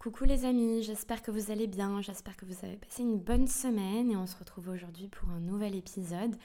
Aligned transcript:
Coucou 0.00 0.24
les 0.24 0.46
amis, 0.46 0.82
j'espère 0.82 1.22
que 1.22 1.30
vous 1.30 1.50
allez 1.50 1.66
bien, 1.66 2.00
j'espère 2.00 2.34
que 2.34 2.46
vous 2.46 2.64
avez 2.64 2.78
passé 2.78 3.02
une 3.02 3.18
bonne 3.18 3.46
semaine 3.46 4.10
et 4.10 4.16
on 4.16 4.26
se 4.26 4.38
retrouve 4.38 4.70
aujourd'hui 4.70 5.08
pour 5.08 5.28
un 5.28 5.40
nouvel 5.40 5.74
épisode 5.74 6.36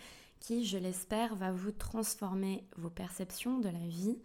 qui, 0.41 0.65
je 0.65 0.77
l'espère, 0.77 1.37
va 1.37 1.53
vous 1.53 1.71
transformer 1.71 2.65
vos 2.75 2.89
perceptions 2.89 3.59
de 3.59 3.69
la 3.69 3.87
vie 3.87 4.17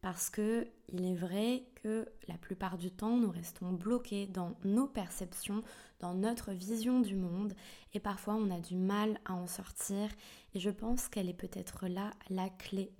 parce 0.00 0.30
que 0.30 0.66
il 0.88 1.04
est 1.04 1.14
vrai 1.14 1.62
que 1.76 2.08
la 2.26 2.36
plupart 2.38 2.76
du 2.76 2.90
temps 2.90 3.16
nous 3.16 3.30
restons 3.30 3.70
bloqués 3.70 4.26
dans 4.26 4.56
nos 4.64 4.88
perceptions, 4.88 5.62
dans 6.00 6.14
notre 6.14 6.50
vision 6.50 6.98
du 6.98 7.14
monde 7.14 7.54
et 7.94 8.00
parfois 8.00 8.34
on 8.34 8.50
a 8.50 8.58
du 8.58 8.74
mal 8.74 9.20
à 9.24 9.34
en 9.34 9.46
sortir 9.46 10.08
et 10.56 10.58
je 10.58 10.70
pense 10.70 11.06
qu'elle 11.06 11.28
est 11.28 11.34
peut-être 11.34 11.86
là 11.86 12.10
la 12.30 12.48
clé 12.48 12.90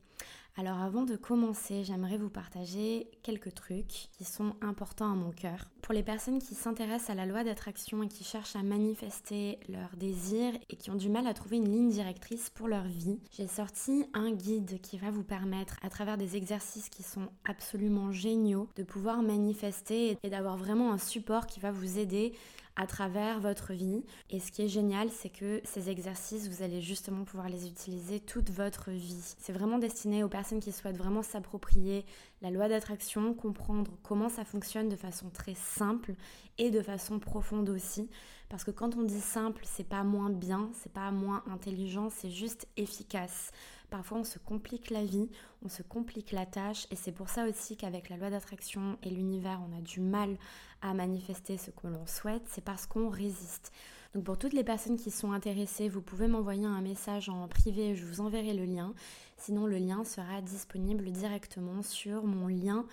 alors 0.57 0.79
avant 0.79 1.05
de 1.05 1.17
commencer, 1.17 1.83
j'aimerais 1.83 2.19
vous 2.19 2.29
partager 2.29 3.09
quelques 3.23 3.55
trucs 3.55 4.09
qui 4.13 4.25
sont 4.25 4.55
importants 4.61 5.11
à 5.11 5.15
mon 5.15 5.31
cœur. 5.31 5.71
Pour 5.81 5.95
les 5.95 6.03
personnes 6.03 6.41
qui 6.41 6.55
s'intéressent 6.55 7.11
à 7.11 7.15
la 7.15 7.25
loi 7.25 7.43
d'attraction 7.43 8.03
et 8.03 8.09
qui 8.09 8.23
cherchent 8.23 8.55
à 8.55 8.63
manifester 8.63 9.59
leurs 9.69 9.97
désirs 9.97 10.53
et 10.69 10.77
qui 10.77 10.91
ont 10.91 10.97
du 10.97 11.09
mal 11.09 11.27
à 11.27 11.33
trouver 11.33 11.57
une 11.57 11.73
ligne 11.73 11.89
directrice 11.89 12.51
pour 12.51 12.69
leur 12.69 12.85
vie, 12.85 13.19
j'ai 13.31 13.47
sorti 13.47 14.05
un 14.13 14.31
guide 14.31 14.81
qui 14.83 14.99
va 14.99 15.11
vous 15.11 15.25
permettre, 15.25 15.77
à 15.83 15.89
travers 15.89 16.19
des 16.19 16.37
exercices 16.37 16.91
qui 16.91 17.03
sont 17.03 17.29
absolument 17.47 18.13
géniaux, 18.13 18.69
de 18.77 18.83
pouvoir 18.83 19.23
manifester 19.23 20.19
et 20.23 20.31
d'avoir 20.31 20.59
vraiment 20.59 20.93
un 20.93 20.99
support 20.99 21.47
qui 21.47 21.61
va 21.61 21.73
vous 21.73 21.99
aider 21.99 22.35
à 22.77 22.87
travers 22.87 23.41
votre 23.41 23.73
vie. 23.73 24.05
Et 24.31 24.41
ce 24.41 24.51
qui 24.51 24.63
est 24.63 24.69
génial, 24.69 25.11
c'est 25.11 25.29
que 25.29 25.61
ces 25.65 25.91
exercices, 25.91 26.49
vous 26.49 26.63
allez 26.63 26.81
justement 26.81 27.25
pouvoir 27.25 27.49
les 27.49 27.67
utiliser 27.67 28.21
toute 28.21 28.51
votre 28.51 28.91
vie. 28.91 29.35
C'est 29.39 29.53
vraiment 29.53 29.79
destiné 29.79 30.25
aux 30.25 30.29
personnes 30.29 30.61
qui 30.61 30.73
souhaitent 30.73 30.97
vraiment 30.97 31.23
s'approprier 31.23 32.05
la 32.41 32.51
loi 32.51 32.69
d'attraction, 32.69 33.35
comprendre 33.35 33.93
comment 34.03 34.29
ça 34.29 34.45
fonctionne 34.45 34.89
de 34.89 34.97
façon 34.97 35.31
très 35.31 35.55
simple 35.55 36.15
et 36.59 36.71
de 36.71 36.83
façon 36.83 37.19
profonde 37.19 37.69
aussi. 37.69 38.09
Parce 38.49 38.65
que 38.65 38.71
quand 38.71 38.97
on 38.97 39.03
dit 39.03 39.21
simple, 39.21 39.63
c'est 39.65 39.89
pas 39.89 40.03
moins 40.03 40.31
bien, 40.31 40.71
c'est 40.75 40.93
pas 40.93 41.11
moins 41.11 41.43
intelligent, 41.51 42.11
c'est 42.11 42.31
juste 42.31 42.69
efficace. 42.77 43.51
Parfois, 43.93 44.21
on 44.21 44.25
se 44.25 44.39
complique 44.39 44.89
la 44.89 45.05
vie, 45.05 45.29
on 45.63 45.69
se 45.69 45.83
complique 45.83 46.33
la 46.33 46.47
tâche, 46.47 46.87
et 46.91 46.97
c'est 46.97 47.13
pour 47.13 47.29
ça 47.29 47.47
aussi 47.47 47.77
qu'avec 47.77 48.09
la 48.09 48.17
loi 48.17 48.31
d'attraction 48.31 48.97
et 49.03 49.11
l'univers, 49.11 49.61
on 49.69 49.77
a 49.77 49.83
du 49.83 50.01
mal 50.01 50.39
à 50.81 50.95
manifester 50.95 51.59
ce 51.59 51.71
que 51.71 51.89
l'on 51.89 52.07
souhaite, 52.07 52.41
c'est 52.47 52.65
parce 52.65 52.87
qu'on 52.87 53.11
résiste. 53.11 53.71
Donc 54.15 54.25
pour 54.25 54.39
toutes 54.39 54.55
les 54.55 54.65
personnes 54.65 54.97
qui 54.97 55.11
sont 55.11 55.33
intéressées, 55.33 55.91
vous 55.91 56.01
pouvez 56.01 56.27
m'envoyer 56.27 56.65
un 56.65 56.81
message 56.81 57.29
en 57.29 57.47
privé, 57.49 57.95
je 57.95 58.07
vous 58.07 58.23
enverrai 58.23 58.55
le 58.55 58.65
lien. 58.65 58.95
Sinon, 59.37 59.67
le 59.67 59.77
lien 59.77 60.05
sera 60.05 60.41
disponible 60.41 61.13
directement 61.13 61.83
sur 61.83 62.25
mon 62.25 62.49
lien 62.49 62.87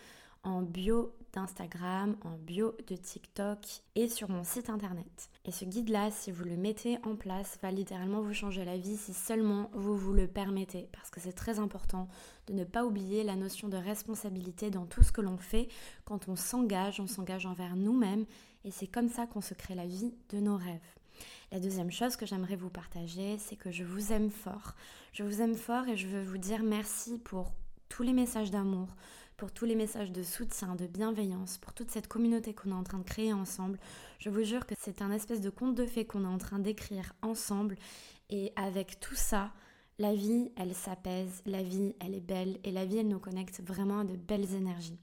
en 0.44 0.62
bio 0.62 1.16
d'Instagram, 1.32 2.18
en 2.26 2.32
bio 2.32 2.76
de 2.90 2.98
TikTok 2.98 3.60
et 3.96 4.10
sur 4.10 4.30
mon 4.30 4.44
site 4.44 4.70
internet. 4.70 5.30
Et 5.50 5.52
ce 5.52 5.66
guide-là, 5.66 6.12
si 6.12 6.30
vous 6.30 6.44
le 6.44 6.58
mettez 6.58 7.00
en 7.02 7.16
place, 7.16 7.58
va 7.64 7.72
littéralement 7.72 8.22
vous 8.22 8.36
changer 8.36 8.64
la 8.66 8.78
vie 8.78 8.98
si 8.98 9.16
seulement 9.16 9.72
vous 9.74 9.98
vous 9.98 10.14
le 10.14 10.28
permettez. 10.28 10.88
Parce 10.92 11.10
que 11.10 11.20
c'est 11.20 11.34
très 11.34 11.58
important 11.58 12.08
de 12.46 12.54
ne 12.54 12.64
pas 12.64 12.86
oublier 12.86 13.24
la 13.24 13.36
notion 13.36 13.68
de 13.68 13.76
responsabilité 13.76 14.70
dans 14.70 14.86
tout 14.86 15.02
ce 15.02 15.12
que 15.12 15.22
l'on 15.22 15.40
fait. 15.40 15.68
Quand 16.06 16.30
on 16.30 16.36
s'engage, 16.36 17.00
on 17.00 17.08
s'engage 17.08 17.48
envers 17.48 17.76
nous-mêmes 17.76 18.28
et 18.64 18.70
c'est 18.70 18.86
comme 18.86 19.10
ça 19.10 19.26
qu'on 19.26 19.42
se 19.42 19.56
crée 19.56 19.74
la 19.74 19.88
vie 19.88 20.14
de 20.30 20.40
nos 20.40 20.56
rêves. 20.56 20.78
La 21.52 21.60
deuxième 21.60 21.90
chose 21.90 22.16
que 22.16 22.28
j'aimerais 22.28 22.56
vous 22.56 22.70
partager, 22.70 23.40
c'est 23.40 23.56
que 23.56 23.72
je 23.72 23.84
vous 23.84 24.14
aime 24.14 24.30
fort. 24.30 24.76
Je 25.14 25.24
vous 25.24 25.42
aime 25.42 25.56
fort 25.56 25.88
et 25.88 25.98
je 25.98 26.06
veux 26.06 26.22
vous 26.22 26.38
dire 26.38 26.62
merci 26.62 27.18
pour 27.18 27.54
tous 27.88 28.04
les 28.04 28.14
messages 28.14 28.52
d'amour, 28.52 28.90
pour 29.40 29.54
tous 29.54 29.64
les 29.64 29.76
messages 29.76 30.12
de 30.12 30.22
soutien, 30.22 30.76
de 30.76 30.86
bienveillance, 30.86 31.58
pour 31.60 31.72
toute 31.72 31.92
cette 31.92 32.10
communauté 32.10 32.54
qu'on 32.54 32.72
est 32.72 32.74
en 32.74 32.84
train 32.84 32.98
de 32.98 33.06
créer 33.06 33.32
ensemble. 33.32 33.80
Je 34.20 34.30
vous 34.30 34.44
jure 34.44 34.66
que 34.66 34.76
c'est 34.78 35.02
un 35.02 35.12
espèce 35.12 35.40
de 35.40 35.50
conte 35.50 35.76
de 35.76 35.86
fées 35.86 36.06
qu'on 36.06 36.26
est 36.26 36.28
en 36.28 36.38
train 36.38 36.60
d'écrire 36.60 37.14
ensemble. 37.22 37.78
Et 38.30 38.52
avec 38.58 39.00
tout 39.00 39.16
ça, 39.16 39.54
la 39.98 40.14
vie, 40.14 40.52
elle 40.58 40.76
s'apaise, 40.76 41.42
la 41.46 41.64
vie, 41.64 41.96
elle 42.02 42.16
est 42.16 42.20
belle, 42.20 42.60
et 42.66 42.72
la 42.72 42.84
vie, 42.84 42.98
elle 42.98 43.08
nous 43.08 43.20
connecte 43.20 43.62
vraiment 43.66 44.00
à 44.00 44.04
de 44.04 44.18
belles 44.18 44.54
énergies. 44.56 45.00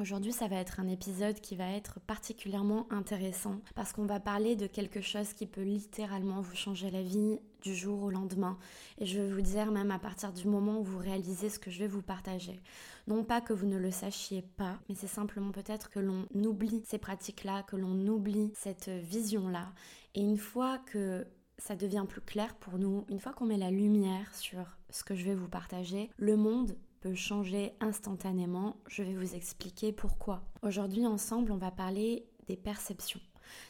Aujourd'hui, 0.00 0.32
ça 0.32 0.48
va 0.48 0.56
être 0.56 0.80
un 0.80 0.88
épisode 0.88 1.38
qui 1.40 1.54
va 1.54 1.68
être 1.68 2.00
particulièrement 2.00 2.86
intéressant 2.90 3.60
parce 3.74 3.92
qu'on 3.92 4.06
va 4.06 4.20
parler 4.20 4.56
de 4.56 4.66
quelque 4.66 5.02
chose 5.02 5.34
qui 5.34 5.44
peut 5.44 5.60
littéralement 5.60 6.40
vous 6.40 6.56
changer 6.56 6.90
la 6.90 7.02
vie 7.02 7.38
du 7.60 7.74
jour 7.74 8.02
au 8.02 8.10
lendemain. 8.10 8.58
Et 8.98 9.06
je 9.06 9.20
vais 9.20 9.32
vous 9.32 9.42
dire 9.42 9.70
même 9.70 9.90
à 9.90 9.98
partir 9.98 10.32
du 10.32 10.46
moment 10.46 10.80
où 10.80 10.84
vous 10.84 10.98
réalisez 10.98 11.48
ce 11.48 11.58
que 11.58 11.70
je 11.70 11.78
vais 11.78 11.86
vous 11.86 12.02
partager. 12.02 12.60
Non 13.06 13.24
pas 13.24 13.40
que 13.40 13.52
vous 13.52 13.66
ne 13.66 13.78
le 13.78 13.90
sachiez 13.90 14.42
pas, 14.42 14.78
mais 14.88 14.94
c'est 14.94 15.06
simplement 15.06 15.50
peut-être 15.50 15.90
que 15.90 16.00
l'on 16.00 16.26
oublie 16.34 16.82
ces 16.86 16.98
pratiques-là, 16.98 17.62
que 17.62 17.76
l'on 17.76 18.06
oublie 18.06 18.52
cette 18.54 18.88
vision-là. 18.88 19.72
Et 20.14 20.20
une 20.20 20.38
fois 20.38 20.78
que 20.78 21.26
ça 21.58 21.76
devient 21.76 22.04
plus 22.08 22.20
clair 22.20 22.54
pour 22.56 22.78
nous, 22.78 23.04
une 23.08 23.20
fois 23.20 23.32
qu'on 23.32 23.46
met 23.46 23.58
la 23.58 23.70
lumière 23.70 24.34
sur 24.34 24.64
ce 24.90 25.04
que 25.04 25.14
je 25.14 25.24
vais 25.24 25.34
vous 25.34 25.48
partager, 25.48 26.10
le 26.16 26.36
monde 26.36 26.76
peut 27.00 27.14
changer 27.14 27.72
instantanément. 27.80 28.76
Je 28.88 29.02
vais 29.02 29.14
vous 29.14 29.34
expliquer 29.34 29.92
pourquoi. 29.92 30.42
Aujourd'hui 30.62 31.06
ensemble, 31.06 31.52
on 31.52 31.56
va 31.56 31.70
parler 31.70 32.26
des 32.46 32.56
perceptions. 32.56 33.20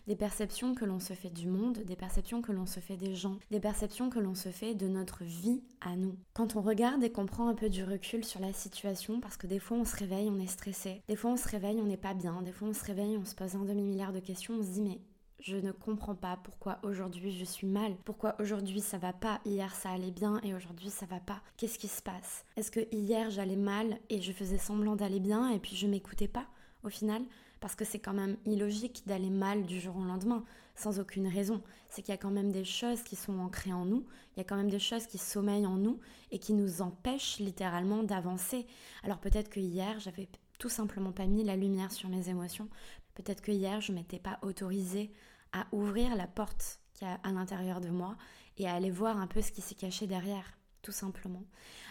Des 0.06 0.16
perceptions 0.16 0.74
que 0.74 0.84
l'on 0.84 1.00
se 1.00 1.12
fait 1.12 1.30
du 1.30 1.46
monde, 1.46 1.78
des 1.78 1.96
perceptions 1.96 2.42
que 2.42 2.52
l'on 2.52 2.66
se 2.66 2.80
fait 2.80 2.96
des 2.96 3.14
gens, 3.14 3.38
des 3.50 3.60
perceptions 3.60 4.10
que 4.10 4.18
l'on 4.18 4.34
se 4.34 4.50
fait 4.50 4.74
de 4.74 4.88
notre 4.88 5.24
vie 5.24 5.62
à 5.80 5.96
nous. 5.96 6.16
Quand 6.34 6.56
on 6.56 6.62
regarde 6.62 7.02
et 7.02 7.10
qu'on 7.10 7.26
prend 7.26 7.48
un 7.48 7.54
peu 7.54 7.68
du 7.68 7.84
recul 7.84 8.24
sur 8.24 8.41
la 8.41 8.52
situation, 8.52 9.20
parce 9.20 9.36
que 9.36 9.46
des 9.46 9.58
fois 9.58 9.76
on 9.76 9.84
se 9.84 9.96
réveille, 9.96 10.28
on 10.30 10.41
est 10.41 10.46
stressé, 10.46 11.02
des 11.08 11.16
fois 11.16 11.32
on 11.32 11.36
se 11.36 11.48
réveille, 11.48 11.80
on 11.80 11.86
n'est 11.86 11.96
pas 11.96 12.14
bien, 12.14 12.42
des 12.42 12.52
fois 12.52 12.68
on 12.68 12.74
se 12.74 12.84
réveille, 12.84 13.16
on 13.16 13.24
se 13.24 13.34
pose 13.34 13.54
un 13.54 13.64
demi-milliard 13.64 14.12
de 14.12 14.20
questions, 14.20 14.54
on 14.54 14.62
se 14.62 14.70
dit 14.70 14.82
mais 14.82 15.00
je 15.41 15.56
ne 15.56 15.72
comprends 15.72 16.14
pas 16.14 16.38
pourquoi 16.42 16.78
aujourd'hui 16.82 17.32
je 17.32 17.44
suis 17.44 17.66
mal, 17.66 17.97
pourquoi 18.04 18.36
aujourd'hui 18.41 18.80
ça 18.80 18.98
va 18.98 19.12
pas, 19.12 19.41
hier 19.47 19.74
ça 19.74 19.91
allait 19.91 20.10
bien 20.10 20.38
et 20.42 20.54
aujourd'hui 20.54 20.91
ça 20.91 21.06
va 21.06 21.18
pas. 21.18 21.41
Qu'est-ce 21.56 21.78
qui 21.78 21.88
se 21.88 22.02
passe? 22.02 22.44
Est-ce 22.56 22.70
que 22.70 22.86
hier 22.92 23.30
j'allais 23.30 23.56
mal 23.56 23.98
et 24.10 24.20
je 24.20 24.32
faisais 24.32 24.58
semblant 24.58 24.97
d'aller 24.97 25.20
bien 25.20 25.48
et 25.48 25.58
puis 25.58 25.76
je 25.76 25.86
m'écoutais 25.86 26.28
pas 26.28 26.47
au 26.82 26.91
final? 26.91 27.22
Parce 27.60 27.75
que 27.75 27.84
c'est 27.84 27.98
quand 27.98 28.15
même 28.15 28.37
illogique 28.47 29.03
d'aller 29.06 29.31
mal 29.31 29.66
du 29.66 29.81
jour 29.81 29.97
au 29.97 30.04
lendemain 30.04 30.44
sans 30.75 30.98
aucune 30.98 31.28
raison. 31.28 31.62
C'est 31.88 32.03
qu'il 32.03 32.12
y 32.12 32.15
a 32.15 32.19
quand 32.19 32.31
même 32.31 32.53
des 32.53 32.65
choses 32.65 33.03
qui 33.03 33.16
sont 33.16 33.38
ancrées 33.38 33.72
en 33.72 33.84
nous, 33.84 34.06
il 34.34 34.38
y 34.38 34.41
a 34.41 34.44
quand 34.44 34.56
même 34.56 34.71
des 34.71 34.78
choses 34.78 35.06
qui 35.06 35.19
sommeillent 35.19 35.66
en 35.66 35.76
nous 35.76 36.00
et 36.31 36.38
qui 36.38 36.54
nous 36.54 36.81
empêchent 36.81 37.38
littéralement 37.38 38.03
d'avancer. 38.03 38.66
Alors 39.03 39.19
peut-être 39.19 39.50
que 39.50 39.60
hier 39.60 40.00
j'avais 40.00 40.28
tout 40.59 40.71
simplement 40.71 41.12
pas 41.12 41.26
mis 41.26 41.44
la 41.44 41.56
lumière 41.56 41.93
sur 41.93 42.09
mes 42.09 42.28
émotions. 42.28 42.69
Peut-être 43.15 43.43
que 43.43 43.53
hier 43.53 43.81
je 43.81 43.92
m'étais 43.92 44.19
pas 44.19 44.38
autorisée 44.42 45.12
à 45.53 45.66
ouvrir 45.72 46.16
la 46.16 46.27
porte 46.27 46.81
qu'il 46.94 47.09
y 47.09 47.10
a 47.10 47.21
à 47.22 47.32
l'intérieur 47.32 47.81
de 47.81 47.91
moi 47.91 48.16
et 48.56 48.69
à 48.69 48.75
aller 48.75 48.91
voir 48.91 49.19
un 49.19 49.27
peu 49.27 49.42
ce 49.42 49.53
qui 49.53 49.60
s'est 49.60 49.75
caché 49.75 50.06
derrière, 50.06 50.44
tout 50.82 50.92
simplement. 50.92 51.44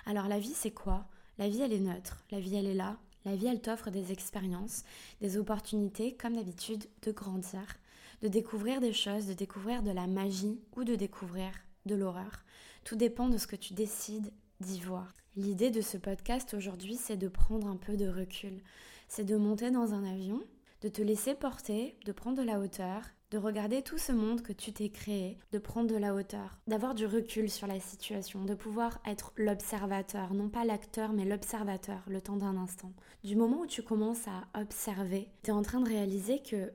Alors 0.05 0.27
la 0.27 0.39
vie, 0.39 0.53
c'est 0.53 0.71
quoi? 0.71 1.07
La 1.37 1.47
vie, 1.47 1.61
elle 1.61 1.73
est 1.73 1.79
neutre. 1.79 2.23
La 2.31 2.39
vie, 2.39 2.55
elle 2.55 2.67
est 2.67 2.73
là. 2.73 2.97
La 3.25 3.35
vie, 3.35 3.47
elle 3.47 3.61
t'offre 3.61 3.89
des 3.89 4.11
expériences, 4.11 4.83
des 5.21 5.37
opportunités, 5.37 6.15
comme 6.15 6.35
d'habitude, 6.35 6.85
de 7.01 7.11
grandir, 7.11 7.77
de 8.21 8.27
découvrir 8.27 8.79
des 8.79 8.93
choses, 8.93 9.27
de 9.27 9.33
découvrir 9.33 9.83
de 9.83 9.91
la 9.91 10.07
magie 10.07 10.59
ou 10.75 10.83
de 10.83 10.95
découvrir 10.95 11.51
de 11.85 11.95
l'horreur. 11.95 12.43
Tout 12.83 12.95
dépend 12.95 13.29
de 13.29 13.37
ce 13.37 13.47
que 13.47 13.55
tu 13.55 13.73
décides 13.73 14.31
d'y 14.61 14.79
voir. 14.79 15.13
L'idée 15.35 15.71
de 15.71 15.81
ce 15.81 15.97
podcast 15.97 16.53
aujourd'hui, 16.53 16.95
c'est 16.95 17.17
de 17.17 17.27
prendre 17.27 17.67
un 17.67 17.77
peu 17.77 17.97
de 17.97 18.07
recul. 18.07 18.61
C'est 19.07 19.25
de 19.25 19.35
monter 19.35 19.71
dans 19.71 19.93
un 19.93 20.03
avion, 20.03 20.41
de 20.81 20.89
te 20.89 21.01
laisser 21.01 21.35
porter, 21.35 21.97
de 22.05 22.11
prendre 22.11 22.37
de 22.37 22.43
la 22.43 22.59
hauteur 22.59 23.03
de 23.31 23.37
regarder 23.37 23.83
tout 23.83 23.99
ce 23.99 24.11
monde 24.11 24.41
que 24.41 24.53
tu 24.53 24.73
t'es 24.73 24.89
créé, 24.89 25.37
de 25.51 25.59
prendre 25.59 25.89
de 25.89 25.95
la 25.95 26.15
hauteur, 26.15 26.59
d'avoir 26.67 26.95
du 26.95 27.05
recul 27.05 27.49
sur 27.49 27.67
la 27.67 27.79
situation, 27.79 28.43
de 28.43 28.55
pouvoir 28.55 28.99
être 29.05 29.33
l'observateur, 29.37 30.33
non 30.33 30.49
pas 30.49 30.65
l'acteur, 30.65 31.13
mais 31.13 31.25
l'observateur, 31.25 32.01
le 32.07 32.21
temps 32.21 32.37
d'un 32.37 32.57
instant. 32.57 32.91
Du 33.23 33.35
moment 33.35 33.61
où 33.61 33.67
tu 33.67 33.83
commences 33.83 34.27
à 34.27 34.59
observer, 34.59 35.29
tu 35.43 35.51
es 35.51 35.53
en 35.53 35.61
train 35.61 35.79
de 35.79 35.89
réaliser 35.89 36.41
que 36.41 36.71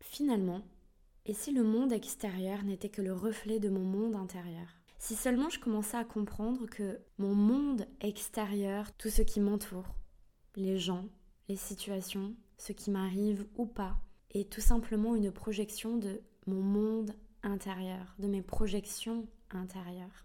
finalement, 0.00 0.62
et 1.26 1.34
si 1.34 1.52
le 1.52 1.62
monde 1.62 1.92
extérieur 1.92 2.64
n'était 2.64 2.88
que 2.88 3.02
le 3.02 3.12
reflet 3.12 3.58
de 3.58 3.68
mon 3.68 3.84
monde 3.84 4.16
intérieur? 4.16 4.68
Si 4.98 5.14
seulement 5.14 5.50
je 5.50 5.60
commençais 5.60 5.96
à 5.96 6.04
comprendre 6.04 6.66
que 6.66 6.98
mon 7.18 7.34
monde 7.34 7.86
extérieur, 8.00 8.92
tout 8.96 9.10
ce 9.10 9.22
qui 9.22 9.40
m'entoure, 9.40 9.94
les 10.56 10.78
gens, 10.78 11.04
les 11.48 11.56
situations, 11.56 12.34
ce 12.56 12.72
qui 12.72 12.90
m'arrive 12.90 13.46
ou 13.56 13.66
pas, 13.66 13.98
est 14.30 14.50
tout 14.50 14.60
simplement 14.60 15.14
une 15.16 15.32
projection 15.32 15.96
de 15.96 16.20
mon 16.46 16.62
monde 16.62 17.14
intérieur, 17.42 18.14
de 18.18 18.28
mes 18.28 18.42
projections 18.42 19.26
intérieures. 19.50 20.24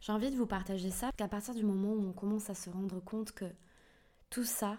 J'ai 0.00 0.12
envie 0.12 0.30
de 0.30 0.36
vous 0.36 0.46
partager 0.46 0.90
ça 0.90 1.10
qu'à 1.16 1.28
partir 1.28 1.54
du 1.54 1.64
moment 1.64 1.92
où 1.92 2.08
on 2.08 2.12
commence 2.12 2.50
à 2.50 2.54
se 2.54 2.70
rendre 2.70 3.00
compte 3.00 3.32
que 3.32 3.46
tout 4.30 4.44
ça 4.44 4.78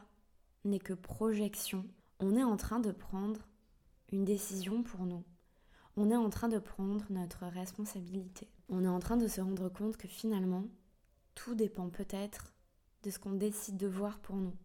n'est 0.63 0.79
que 0.79 0.94
projection, 0.94 1.85
on 2.19 2.35
est 2.35 2.44
en 2.44 2.57
train 2.57 2.79
de 2.79 2.91
prendre 2.91 3.47
une 4.11 4.25
décision 4.25 4.83
pour 4.83 5.05
nous. 5.05 5.23
On 5.95 6.11
est 6.11 6.15
en 6.15 6.29
train 6.29 6.47
de 6.47 6.59
prendre 6.59 7.05
notre 7.09 7.45
responsabilité. 7.47 8.47
On 8.69 8.83
est 8.83 8.89
en 8.89 9.00
train 9.00 9.17
de 9.17 9.27
se 9.27 9.41
rendre 9.41 9.69
compte 9.69 9.97
que 9.97 10.07
finalement, 10.07 10.65
tout 11.35 11.55
dépend 11.55 11.89
peut-être 11.89 12.53
de 13.03 13.09
ce 13.09 13.19
qu'on 13.19 13.33
décide 13.33 13.77
de 13.77 13.88
voir 13.88 14.19
pour 14.19 14.35
nous, 14.35 14.55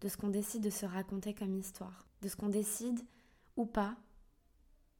de 0.00 0.08
ce 0.08 0.16
qu'on 0.16 0.28
décide 0.28 0.62
de 0.62 0.70
se 0.70 0.86
raconter 0.86 1.34
comme 1.34 1.54
histoire, 1.54 2.06
de 2.20 2.28
ce 2.28 2.36
qu'on 2.36 2.48
décide 2.48 3.00
ou 3.56 3.66
pas 3.66 3.96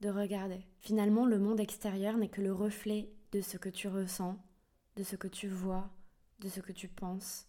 de 0.00 0.08
regarder. 0.08 0.66
Finalement, 0.80 1.26
le 1.26 1.38
monde 1.38 1.60
extérieur 1.60 2.16
n'est 2.16 2.28
que 2.28 2.40
le 2.40 2.52
reflet 2.52 3.10
de 3.32 3.40
ce 3.40 3.56
que 3.56 3.68
tu 3.68 3.88
ressens, 3.88 4.36
de 4.96 5.02
ce 5.02 5.16
que 5.16 5.28
tu 5.28 5.48
vois, 5.48 5.88
de 6.40 6.48
ce 6.48 6.60
que 6.60 6.72
tu 6.72 6.88
penses. 6.88 7.46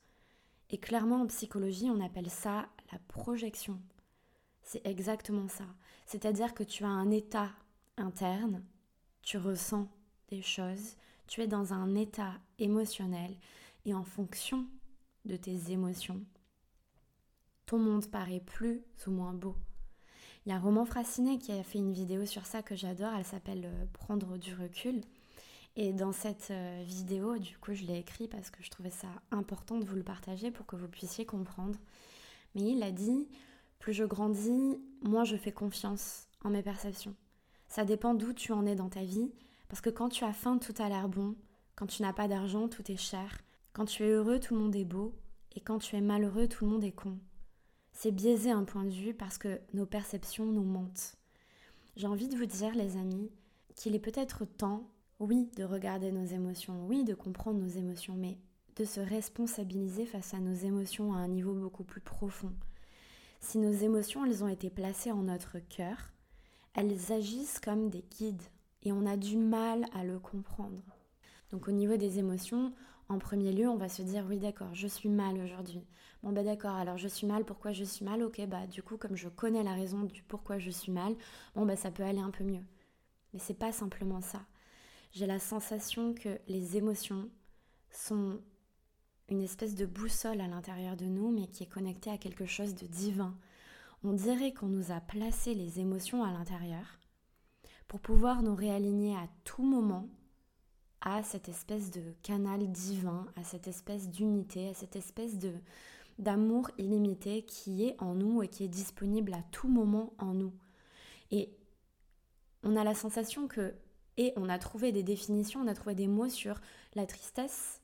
Et 0.70 0.78
clairement, 0.78 1.22
en 1.22 1.28
psychologie, 1.28 1.90
on 1.90 2.00
appelle 2.00 2.30
ça 2.30 2.70
la 2.92 3.00
projection. 3.08 3.82
C'est 4.62 4.86
exactement 4.86 5.48
ça. 5.48 5.66
C'est-à-dire 6.06 6.54
que 6.54 6.64
tu 6.64 6.84
as 6.84 6.90
un 6.90 7.12
état 7.12 7.52
interne, 7.98 8.64
tu 9.22 9.38
ressens 9.38 9.88
des 10.30 10.42
choses, 10.42 10.96
tu 11.28 11.42
es 11.42 11.48
dans 11.48 11.74
un 11.74 11.96
état 11.96 12.40
émotionnel 12.60 13.36
et 13.86 13.94
en 13.94 14.04
fonction 14.04 14.68
de 15.26 15.36
tes 15.36 15.72
émotions, 15.72 16.24
ton 17.66 17.80
monde 17.80 18.10
paraît 18.10 18.42
plus 18.42 18.84
ou 19.08 19.12
moins 19.12 19.34
beau. 19.34 19.56
Il 20.46 20.50
y 20.50 20.52
a 20.52 20.58
un 20.58 20.60
roman 20.60 20.84
Frassinet 20.84 21.38
qui 21.38 21.54
a 21.54 21.64
fait 21.64 21.78
une 21.78 21.94
vidéo 21.94 22.26
sur 22.26 22.46
ça 22.46 22.62
que 22.62 22.76
j'adore, 22.76 23.14
elle 23.18 23.24
s'appelle 23.24 23.64
euh, 23.66 23.86
Prendre 23.94 24.38
du 24.38 24.54
recul. 24.54 25.02
Et 25.78 25.94
dans 25.94 26.12
cette 26.12 26.50
euh, 26.52 26.84
vidéo, 26.86 27.38
du 27.38 27.58
coup, 27.58 27.74
je 27.74 27.86
l'ai 27.86 27.98
écrit 27.98 28.28
parce 28.28 28.50
que 28.50 28.62
je 28.62 28.70
trouvais 28.70 28.90
ça 28.90 29.08
important 29.32 29.78
de 29.78 29.86
vous 29.86 29.96
le 29.96 30.04
partager 30.04 30.52
pour 30.52 30.66
que 30.66 30.76
vous 30.76 30.90
puissiez 30.90 31.26
comprendre. 31.26 31.80
Mais 32.56 32.64
il 32.72 32.84
a 32.84 32.92
dit, 32.92 33.30
plus 33.80 33.94
je 33.94 34.04
grandis, 34.04 34.78
moins 35.02 35.24
je 35.24 35.38
fais 35.38 35.54
confiance 35.54 36.28
en 36.44 36.50
mes 36.50 36.62
perceptions. 36.62 37.16
Ça 37.70 37.86
dépend 37.86 38.14
d'où 38.14 38.34
tu 38.34 38.52
en 38.52 38.66
es 38.66 38.76
dans 38.76 38.90
ta 38.90 39.04
vie, 39.04 39.32
parce 39.70 39.82
que 39.82 39.90
quand 39.90 40.10
tu 40.10 40.26
as 40.26 40.34
faim, 40.34 40.58
tout 40.58 40.76
a 40.78 40.90
l'air 40.90 41.08
bon, 41.08 41.36
quand 41.76 41.88
tu 41.88 42.02
n'as 42.02 42.14
pas 42.14 42.28
d'argent, 42.28 42.68
tout 42.68 42.92
est 42.92 42.98
cher, 42.98 43.40
quand 43.72 43.86
tu 43.86 44.04
es 44.04 44.10
heureux, 44.10 44.40
tout 44.40 44.54
le 44.54 44.60
monde 44.60 44.76
est 44.76 44.86
beau, 44.86 45.16
et 45.56 45.62
quand 45.62 45.80
tu 45.80 45.96
es 45.96 46.02
malheureux, 46.02 46.48
tout 46.48 46.66
le 46.66 46.72
monde 46.72 46.84
est 46.84 46.92
con. 46.92 47.18
C'est 47.94 48.12
biaiser 48.12 48.52
un 48.52 48.64
point 48.64 48.84
de 48.84 48.90
vue 48.90 49.14
parce 49.14 49.38
que 49.38 49.62
nos 49.74 49.86
perceptions 49.86 50.46
nous 50.46 50.64
mentent. 50.64 51.16
J'ai 51.96 52.08
envie 52.08 52.28
de 52.28 52.36
vous 52.36 52.46
dire, 52.46 52.76
les 52.76 52.98
amis, 52.98 53.32
qu'il 53.76 53.96
est 53.96 54.00
peut-être 54.00 54.46
temps, 54.46 54.90
oui, 55.20 55.50
de 55.56 55.64
regarder 55.64 56.12
nos 56.12 56.26
émotions, 56.26 56.86
oui, 56.88 57.04
de 57.04 57.14
comprendre 57.14 57.60
nos 57.60 57.68
émotions, 57.68 58.16
mais 58.16 58.38
de 58.76 58.84
se 58.84 59.00
responsabiliser 59.00 60.06
face 60.06 60.34
à 60.34 60.40
nos 60.40 60.54
émotions 60.54 61.14
à 61.14 61.18
un 61.18 61.28
niveau 61.28 61.54
beaucoup 61.54 61.84
plus 61.84 62.02
profond. 62.02 62.52
Si 63.40 63.60
nos 63.60 63.72
émotions, 63.72 64.26
elles 64.26 64.44
ont 64.44 64.48
été 64.48 64.70
placées 64.70 65.12
en 65.12 65.24
notre 65.24 65.60
cœur, 65.60 66.14
elles 66.74 67.12
agissent 67.12 67.60
comme 67.60 67.90
des 67.90 68.04
guides 68.18 68.42
et 68.82 68.92
on 68.92 69.06
a 69.06 69.18
du 69.18 69.38
mal 69.38 69.86
à 69.94 70.04
le 70.04 70.18
comprendre. 70.18 70.82
Donc 71.52 71.68
au 71.68 71.72
niveau 71.72 71.98
des 71.98 72.18
émotions, 72.18 72.74
en 73.14 73.20
premier 73.20 73.52
lieu, 73.54 73.70
on 73.70 73.78
va 73.78 73.90
se 73.90 74.02
dire 74.02 74.26
oui 74.28 74.38
d'accord, 74.38 74.74
je 74.74 74.88
suis 74.88 75.10
mal 75.10 75.38
aujourd'hui. 75.38 75.86
Bon 76.24 76.32
bah 76.32 76.44
d'accord, 76.44 76.76
alors 76.76 76.98
je 76.98 77.08
suis 77.08 77.28
mal, 77.28 77.46
pourquoi 77.46 77.72
je 77.72 77.84
suis 77.84 78.04
mal? 78.04 78.24
Ok, 78.24 78.42
bah 78.48 78.66
du 78.68 78.82
coup 78.82 78.98
comme 78.98 79.16
je 79.16 79.30
connais 79.30 79.64
la 79.64 79.74
raison 79.74 80.02
du 80.04 80.24
pourquoi 80.24 80.58
je 80.58 80.72
suis 80.72 80.92
mal, 80.92 81.16
bon 81.56 81.66
bah 81.66 81.76
ça 81.76 81.92
peut 81.92 82.04
aller 82.04 82.20
un 82.20 82.32
peu 82.32 82.44
mieux. 82.44 82.64
Mais 83.34 83.40
c'est 83.40 83.54
pas 83.54 83.72
simplement 83.72 84.22
ça. 84.22 84.42
J'ai 85.12 85.28
la 85.28 85.40
sensation 85.40 86.14
que 86.14 86.40
les 86.48 86.76
émotions 86.76 87.30
sont 87.92 88.40
une 89.30 89.42
espèce 89.42 89.76
de 89.76 89.86
boussole 89.86 90.42
à 90.42 90.48
l'intérieur 90.48 90.98
de 90.98 91.06
nous, 91.06 91.32
mais 91.32 91.48
qui 91.48 91.64
est 91.64 91.72
connectée 91.72 92.10
à 92.10 92.18
quelque 92.18 92.46
chose 92.46 92.74
de 92.74 92.88
divin. 92.88 93.38
On 94.04 94.14
dirait 94.14 94.54
qu'on 94.54 94.68
nous 94.68 94.92
a 94.92 95.00
placé 95.00 95.54
les 95.54 95.80
émotions 95.80 96.24
à 96.24 96.32
l'intérieur 96.32 97.00
pour 97.88 98.00
pouvoir 98.00 98.42
nous 98.42 98.56
réaligner 98.56 99.16
à 99.16 99.28
tout 99.44 99.64
moment 99.64 100.10
à 101.04 101.22
cette 101.22 101.50
espèce 101.50 101.92
de 101.92 102.02
canal 102.24 102.72
divin, 102.72 103.28
à 103.36 103.44
cette 103.44 103.68
espèce 103.68 104.10
d'unité, 104.10 104.70
à 104.70 104.74
cette 104.74 104.96
espèce 104.96 105.38
de 105.38 105.52
d'amour 106.20 106.70
illimité 106.78 107.42
qui 107.42 107.86
est 107.86 107.96
en 108.00 108.14
nous 108.14 108.44
et 108.44 108.48
qui 108.48 108.64
est 108.64 108.70
disponible 108.70 109.34
à 109.34 109.42
tout 109.52 109.68
moment 109.68 110.14
en 110.20 110.34
nous. 110.34 110.54
Et 111.32 111.50
on 112.62 112.76
a 112.76 112.84
la 112.84 112.94
sensation 112.94 113.48
que, 113.48 113.74
et 114.18 114.32
on 114.36 114.48
a 114.48 114.60
trouvé 114.60 114.92
des 114.92 115.02
définitions, 115.02 115.62
on 115.62 115.68
a 115.68 115.74
trouvé 115.74 115.96
des 115.96 116.08
mots 116.08 116.30
sur 116.30 116.62
la 116.94 117.06
tristesse, 117.06 117.82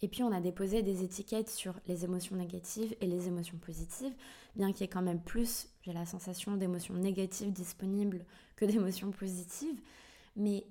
et 0.00 0.08
puis 0.08 0.22
on 0.22 0.30
a 0.30 0.40
déposé 0.40 0.82
des 0.82 1.02
étiquettes 1.02 1.50
sur 1.50 1.74
les 1.88 2.04
émotions 2.04 2.36
négatives 2.36 2.94
et 3.00 3.06
les 3.06 3.26
émotions 3.26 3.56
positives, 3.56 4.14
bien 4.54 4.70
qu'il 4.72 4.82
y 4.82 4.84
ait 4.84 4.88
quand 4.88 5.02
même 5.02 5.20
plus, 5.20 5.68
j'ai 5.82 5.92
la 5.92 6.06
sensation, 6.06 6.56
d'émotions 6.56 6.94
négatives 6.94 7.52
disponibles 7.52 8.24
que 8.54 8.64
d'émotions 8.64 9.10
positives. 9.10 9.80
Mais 10.36 10.64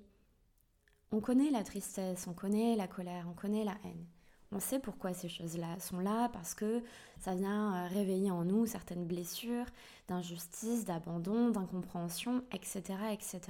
on 1.18 1.20
connaît 1.20 1.50
la 1.50 1.64
tristesse, 1.64 2.28
on 2.28 2.34
connaît 2.34 2.76
la 2.76 2.88
colère, 2.88 3.26
on 3.28 3.34
connaît 3.34 3.64
la 3.64 3.76
haine. 3.84 4.06
On 4.52 4.60
sait 4.60 4.78
pourquoi 4.78 5.16
ces 5.16 5.28
choses-là 5.28 5.80
sont 5.80 6.00
là, 6.00 6.30
parce 6.30 6.54
que 6.54 6.84
ça 7.20 7.34
vient 7.34 7.74
euh, 7.74 7.88
réveiller 7.88 8.30
en 8.30 8.46
nous 8.46 8.68
certaines 8.68 9.08
blessures, 9.08 9.66
d'injustice, 10.08 10.86
d'abandon, 10.86 11.50
d'incompréhension, 11.50 12.44
etc., 12.52 12.84
etc. 13.12 13.42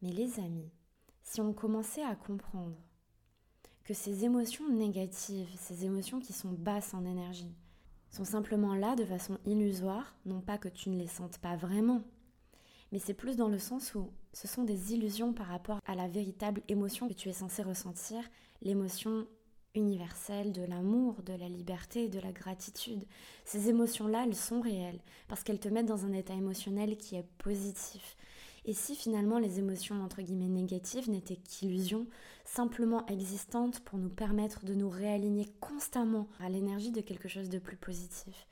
Mais 0.00 0.10
les 0.10 0.38
amis, 0.38 0.70
si 1.24 1.40
on 1.40 1.52
commençait 1.52 2.04
à 2.04 2.14
comprendre 2.14 2.76
que 3.82 3.92
ces 3.92 4.24
émotions 4.24 4.70
négatives, 4.70 5.50
ces 5.58 5.84
émotions 5.84 6.20
qui 6.20 6.32
sont 6.32 6.52
basses 6.52 6.94
en 6.94 7.04
énergie, 7.04 7.56
sont 8.10 8.24
simplement 8.24 8.76
là 8.76 8.94
de 8.94 9.04
façon 9.04 9.38
illusoire, 9.44 10.14
non 10.24 10.40
pas 10.40 10.56
que 10.56 10.68
tu 10.68 10.90
ne 10.90 10.98
les 10.98 11.08
sentes 11.08 11.38
pas 11.38 11.56
vraiment, 11.56 12.02
mais 12.96 13.02
c'est 13.04 13.12
plus 13.12 13.36
dans 13.36 13.48
le 13.48 13.58
sens 13.58 13.94
où 13.94 14.08
ce 14.32 14.48
sont 14.48 14.62
des 14.62 14.94
illusions 14.94 15.34
par 15.34 15.48
rapport 15.48 15.80
à 15.84 15.94
la 15.94 16.08
véritable 16.08 16.62
émotion 16.68 17.06
que 17.08 17.12
tu 17.12 17.28
es 17.28 17.34
censé 17.34 17.62
ressentir, 17.62 18.22
l'émotion 18.62 19.26
universelle 19.74 20.50
de 20.50 20.62
l'amour, 20.62 21.22
de 21.22 21.34
la 21.34 21.46
liberté, 21.46 22.08
de 22.08 22.18
la 22.18 22.32
gratitude. 22.32 23.04
Ces 23.44 23.68
émotions-là, 23.68 24.24
elles 24.24 24.34
sont 24.34 24.62
réelles 24.62 25.02
parce 25.28 25.42
qu'elles 25.42 25.60
te 25.60 25.68
mettent 25.68 25.84
dans 25.84 26.06
un 26.06 26.12
état 26.14 26.32
émotionnel 26.32 26.96
qui 26.96 27.16
est 27.16 27.28
positif. 27.36 28.16
Et 28.64 28.72
si 28.72 28.96
finalement 28.96 29.38
les 29.38 29.58
émotions 29.58 30.02
entre 30.02 30.22
guillemets 30.22 30.48
négatives 30.48 31.10
n'étaient 31.10 31.36
qu'illusions, 31.36 32.06
simplement 32.46 33.04
existantes 33.08 33.80
pour 33.80 33.98
nous 33.98 34.08
permettre 34.08 34.64
de 34.64 34.72
nous 34.72 34.88
réaligner 34.88 35.44
constamment 35.60 36.28
à 36.40 36.48
l'énergie 36.48 36.92
de 36.92 37.02
quelque 37.02 37.28
chose 37.28 37.50
de 37.50 37.58
plus 37.58 37.76
positif 37.76 38.46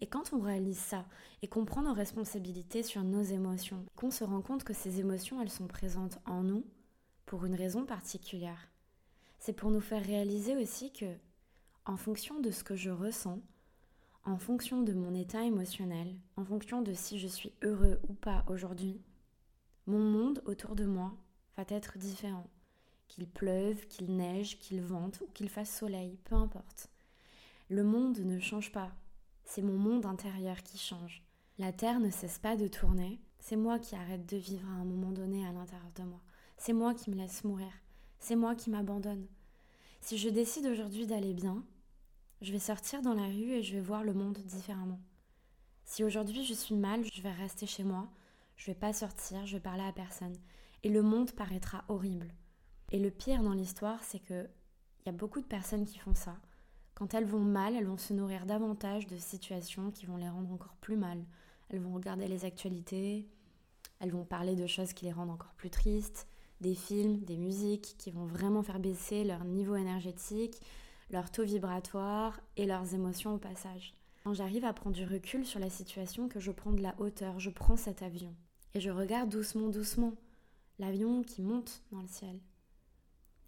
et 0.00 0.06
quand 0.06 0.32
on 0.32 0.40
réalise 0.40 0.78
ça 0.78 1.06
et 1.42 1.48
qu'on 1.48 1.64
prend 1.64 1.82
nos 1.82 1.94
responsabilités 1.94 2.82
sur 2.82 3.02
nos 3.02 3.22
émotions, 3.22 3.84
qu'on 3.96 4.10
se 4.10 4.24
rend 4.24 4.42
compte 4.42 4.64
que 4.64 4.74
ces 4.74 5.00
émotions, 5.00 5.40
elles 5.40 5.50
sont 5.50 5.66
présentes 5.66 6.18
en 6.26 6.42
nous 6.42 6.64
pour 7.24 7.44
une 7.44 7.54
raison 7.54 7.84
particulière, 7.84 8.68
c'est 9.38 9.52
pour 9.52 9.70
nous 9.70 9.80
faire 9.80 10.04
réaliser 10.04 10.56
aussi 10.56 10.92
que, 10.92 11.16
en 11.84 11.96
fonction 11.96 12.40
de 12.40 12.50
ce 12.50 12.64
que 12.64 12.76
je 12.76 12.90
ressens, 12.90 13.40
en 14.24 14.38
fonction 14.38 14.82
de 14.82 14.92
mon 14.92 15.14
état 15.14 15.44
émotionnel, 15.44 16.16
en 16.36 16.44
fonction 16.44 16.82
de 16.82 16.92
si 16.94 17.18
je 17.18 17.28
suis 17.28 17.52
heureux 17.62 18.00
ou 18.08 18.14
pas 18.14 18.44
aujourd'hui, 18.48 19.00
mon 19.86 20.00
monde 20.00 20.42
autour 20.46 20.74
de 20.74 20.84
moi 20.84 21.12
va 21.56 21.64
être 21.68 21.96
différent. 21.96 22.50
Qu'il 23.06 23.28
pleuve, 23.28 23.86
qu'il 23.86 24.16
neige, 24.16 24.58
qu'il 24.58 24.82
vente 24.82 25.20
ou 25.20 25.28
qu'il 25.32 25.48
fasse 25.48 25.70
soleil, 25.70 26.18
peu 26.24 26.34
importe. 26.34 26.90
Le 27.68 27.84
monde 27.84 28.18
ne 28.18 28.40
change 28.40 28.72
pas 28.72 28.90
c'est 29.46 29.62
mon 29.62 29.78
monde 29.78 30.04
intérieur 30.04 30.62
qui 30.62 30.76
change. 30.76 31.22
La 31.58 31.72
Terre 31.72 32.00
ne 32.00 32.10
cesse 32.10 32.38
pas 32.38 32.56
de 32.56 32.68
tourner, 32.68 33.18
c'est 33.38 33.56
moi 33.56 33.78
qui 33.78 33.94
arrête 33.94 34.26
de 34.26 34.36
vivre 34.36 34.68
à 34.68 34.80
un 34.80 34.84
moment 34.84 35.12
donné 35.12 35.46
à 35.46 35.52
l'intérieur 35.52 35.90
de 35.94 36.02
moi. 36.02 36.20
C'est 36.58 36.72
moi 36.72 36.92
qui 36.94 37.10
me 37.10 37.16
laisse 37.16 37.44
mourir, 37.44 37.72
c'est 38.18 38.36
moi 38.36 38.54
qui 38.54 38.70
m'abandonne. 38.70 39.26
Si 40.00 40.18
je 40.18 40.28
décide 40.28 40.66
aujourd'hui 40.66 41.06
d'aller 41.06 41.32
bien, 41.32 41.64
je 42.42 42.52
vais 42.52 42.58
sortir 42.58 43.00
dans 43.00 43.14
la 43.14 43.26
rue 43.26 43.52
et 43.52 43.62
je 43.62 43.74
vais 43.74 43.80
voir 43.80 44.04
le 44.04 44.12
monde 44.12 44.38
différemment. 44.38 45.00
Si 45.84 46.04
aujourd'hui 46.04 46.44
je 46.44 46.54
suis 46.54 46.74
mal, 46.74 47.04
je 47.04 47.22
vais 47.22 47.32
rester 47.32 47.66
chez 47.66 47.84
moi, 47.84 48.10
je 48.56 48.66
vais 48.66 48.74
pas 48.74 48.92
sortir, 48.92 49.46
je 49.46 49.56
vais 49.56 49.62
parler 49.62 49.84
à 49.84 49.92
personne 49.92 50.36
et 50.82 50.88
le 50.88 51.02
monde 51.02 51.32
paraîtra 51.32 51.84
horrible. 51.88 52.34
Et 52.90 52.98
le 52.98 53.10
pire 53.10 53.42
dans 53.42 53.54
l'histoire, 53.54 54.02
c'est 54.04 54.20
que 54.20 54.48
il 55.00 55.06
y 55.06 55.08
a 55.08 55.12
beaucoup 55.12 55.40
de 55.40 55.46
personnes 55.46 55.84
qui 55.84 55.98
font 55.98 56.14
ça. 56.14 56.36
Quand 56.96 57.12
elles 57.12 57.26
vont 57.26 57.40
mal, 57.40 57.74
elles 57.74 57.86
vont 57.86 57.98
se 57.98 58.14
nourrir 58.14 58.46
davantage 58.46 59.06
de 59.06 59.18
situations 59.18 59.90
qui 59.90 60.06
vont 60.06 60.16
les 60.16 60.30
rendre 60.30 60.50
encore 60.50 60.76
plus 60.80 60.96
mal. 60.96 61.22
Elles 61.68 61.78
vont 61.78 61.92
regarder 61.92 62.26
les 62.26 62.46
actualités, 62.46 63.28
elles 64.00 64.12
vont 64.12 64.24
parler 64.24 64.56
de 64.56 64.66
choses 64.66 64.94
qui 64.94 65.04
les 65.04 65.12
rendent 65.12 65.30
encore 65.30 65.52
plus 65.58 65.68
tristes, 65.68 66.26
des 66.62 66.74
films, 66.74 67.18
des 67.18 67.36
musiques 67.36 67.96
qui 67.98 68.10
vont 68.10 68.24
vraiment 68.24 68.62
faire 68.62 68.80
baisser 68.80 69.24
leur 69.24 69.44
niveau 69.44 69.76
énergétique, 69.76 70.58
leur 71.10 71.30
taux 71.30 71.44
vibratoire 71.44 72.40
et 72.56 72.64
leurs 72.64 72.94
émotions 72.94 73.34
au 73.34 73.38
passage. 73.38 73.94
Quand 74.24 74.32
j'arrive 74.32 74.64
à 74.64 74.72
prendre 74.72 74.96
du 74.96 75.04
recul 75.04 75.44
sur 75.44 75.60
la 75.60 75.68
situation, 75.68 76.30
que 76.30 76.40
je 76.40 76.50
prends 76.50 76.72
de 76.72 76.82
la 76.82 76.94
hauteur, 76.98 77.38
je 77.38 77.50
prends 77.50 77.76
cet 77.76 78.00
avion 78.00 78.34
et 78.72 78.80
je 78.80 78.90
regarde 78.90 79.28
doucement, 79.28 79.68
doucement 79.68 80.14
l'avion 80.78 81.22
qui 81.22 81.42
monte 81.42 81.82
dans 81.92 82.00
le 82.00 82.08
ciel 82.08 82.40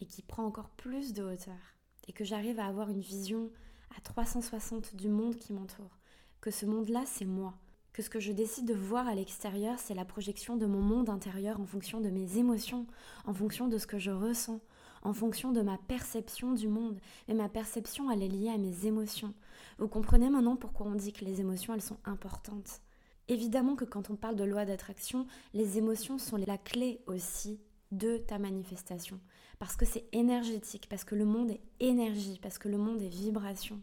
et 0.02 0.04
qui 0.04 0.20
prend 0.20 0.44
encore 0.44 0.68
plus 0.68 1.14
de 1.14 1.22
hauteur 1.22 1.77
et 2.08 2.12
que 2.12 2.24
j'arrive 2.24 2.58
à 2.58 2.66
avoir 2.66 2.90
une 2.90 3.00
vision 3.00 3.50
à 3.96 4.00
360 4.00 4.96
du 4.96 5.08
monde 5.08 5.36
qui 5.36 5.52
m'entoure, 5.52 5.98
que 6.40 6.50
ce 6.50 6.66
monde-là, 6.66 7.04
c'est 7.06 7.24
moi, 7.24 7.54
que 7.92 8.02
ce 8.02 8.10
que 8.10 8.20
je 8.20 8.32
décide 8.32 8.66
de 8.66 8.74
voir 8.74 9.06
à 9.06 9.14
l'extérieur, 9.14 9.78
c'est 9.78 9.94
la 9.94 10.04
projection 10.04 10.56
de 10.56 10.66
mon 10.66 10.80
monde 10.80 11.10
intérieur 11.10 11.60
en 11.60 11.66
fonction 11.66 12.00
de 12.00 12.10
mes 12.10 12.38
émotions, 12.38 12.86
en 13.26 13.34
fonction 13.34 13.68
de 13.68 13.78
ce 13.78 13.86
que 13.86 13.98
je 13.98 14.10
ressens, 14.10 14.60
en 15.02 15.12
fonction 15.12 15.52
de 15.52 15.62
ma 15.62 15.78
perception 15.78 16.52
du 16.52 16.68
monde. 16.68 16.98
Mais 17.28 17.34
ma 17.34 17.48
perception, 17.48 18.10
elle 18.10 18.22
est 18.22 18.28
liée 18.28 18.50
à 18.50 18.58
mes 18.58 18.86
émotions. 18.86 19.34
Vous 19.78 19.88
comprenez 19.88 20.30
maintenant 20.30 20.56
pourquoi 20.56 20.86
on 20.86 20.94
dit 20.94 21.12
que 21.12 21.24
les 21.24 21.40
émotions, 21.40 21.74
elles 21.74 21.82
sont 21.82 21.98
importantes 22.04 22.80
Évidemment 23.28 23.76
que 23.76 23.84
quand 23.84 24.08
on 24.10 24.16
parle 24.16 24.36
de 24.36 24.44
loi 24.44 24.64
d'attraction, 24.64 25.26
les 25.52 25.76
émotions 25.76 26.16
sont 26.16 26.36
la 26.36 26.56
clé 26.56 27.02
aussi 27.06 27.60
de 27.92 28.16
ta 28.16 28.38
manifestation. 28.38 29.20
Parce 29.58 29.76
que 29.76 29.84
c'est 29.84 30.04
énergétique, 30.12 30.86
parce 30.88 31.04
que 31.04 31.14
le 31.14 31.24
monde 31.24 31.50
est 31.50 31.60
énergie, 31.80 32.38
parce 32.40 32.58
que 32.58 32.68
le 32.68 32.78
monde 32.78 33.02
est 33.02 33.08
vibration. 33.08 33.80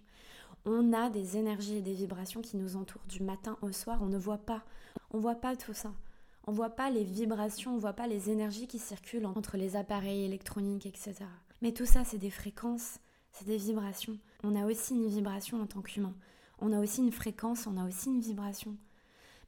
On 0.65 0.94
a 0.94 1.10
des 1.10 1.38
énergies 1.38 1.77
et 1.77 1.82
des 1.82 1.94
vibrations 1.94 2.41
qui 2.41 2.58
nous 2.58 2.75
entourent 2.75 3.05
du 3.08 3.22
matin 3.22 3.58
au 3.62 3.72
soir, 3.72 4.00
on 4.01 4.08
ne 4.08 4.17
voit 4.17 4.38
pas. 4.38 4.63
On 5.12 5.20
voit 5.20 5.36
pas 5.36 5.55
tout 5.55 5.74
ça. 5.74 5.94
On 6.48 6.51
voit 6.51 6.70
pas 6.70 6.89
les 6.89 7.03
vibrations, 7.03 7.75
on 7.75 7.79
voit 7.79 7.94
pas 7.94 8.08
les 8.08 8.29
énergies 8.29 8.67
qui 8.67 8.79
circulent 8.79 9.25
entre 9.25 9.58
les 9.58 9.75
appareils 9.75 10.24
électroniques, 10.25 10.86
etc. 10.86 11.15
Mais 11.62 11.72
tout 11.72 11.86
ça, 11.86 12.03
c'est 12.03 12.17
des 12.17 12.29
fréquences, 12.29 13.00
c'est 13.32 13.48
des 13.48 13.58
vibrations. 13.58 14.17
On 14.44 14.55
a 14.55 14.65
aussi 14.65 14.94
une 14.94 15.08
vibration 15.08 15.62
en 15.62 15.65
tant 15.65 15.82
qu'humain. 15.82 16.13
On 16.60 16.72
a 16.72 16.79
aussi 16.79 17.01
une 17.01 17.12
fréquence, 17.12 17.67
on 17.67 17.77
a 17.77 17.86
aussi 17.86 18.10
une 18.10 18.22
vibration 18.22 18.77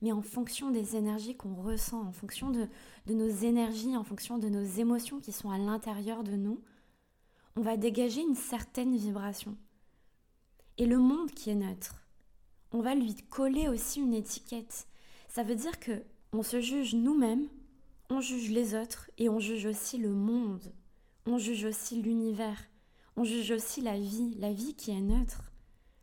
mais 0.02 0.12
en 0.12 0.22
fonction 0.22 0.72
des 0.72 0.96
énergies 0.96 1.36
qu'on 1.36 1.56
ressent, 1.56 2.02
en 2.02 2.12
fonction 2.12 2.52
de, 2.52 2.68
nos 3.08 3.30
énergies, 3.30 3.96
en 3.96 4.04
fonction 4.04 4.38
de 4.38 4.50
nos 4.50 4.64
émotions 4.64 5.20
qui 5.20 5.32
sont 5.32 5.50
à 5.50 5.58
l'intérieur 5.58 6.24
de 6.24 6.36
nous, 6.36 6.62
on 7.56 7.62
va 7.62 7.78
dégager 7.78 8.22
une 8.22 8.36
certaine 8.36 8.96
vibration. 8.96 9.58
Et 10.78 10.86
le 10.86 11.00
monde 11.00 11.32
qui 11.32 11.50
est 11.50 11.56
neutre, 11.56 12.06
on 12.72 12.82
va 12.82 12.94
lui 12.94 13.16
coller 13.16 13.68
aussi 13.68 14.00
une 14.00 14.14
étiquette. 14.14 14.88
Ça 15.28 15.44
veut 15.44 15.56
dire 15.56 15.80
que 15.80 16.04
on 16.34 16.44
se 16.44 16.62
juge 16.62 16.94
nous-mêmes, 16.94 17.48
on 18.10 18.22
juge 18.22 18.52
les 18.52 18.76
autres 18.76 19.10
et 19.18 19.30
on 19.30 19.40
juge 19.40 19.66
aussi 19.66 19.98
le 19.98 20.12
monde. 20.12 20.74
On 21.26 21.38
juge 21.38 21.66
aussi 21.66 22.02
l'univers. 22.02 22.58
On 23.16 23.24
juge 23.24 23.52
aussi 23.52 23.82
la 23.82 23.98
vie, 23.98 24.36
la 24.36 24.54
vie 24.54 24.76
qui 24.76 24.92
est 24.92 25.02
neutre. 25.02 25.52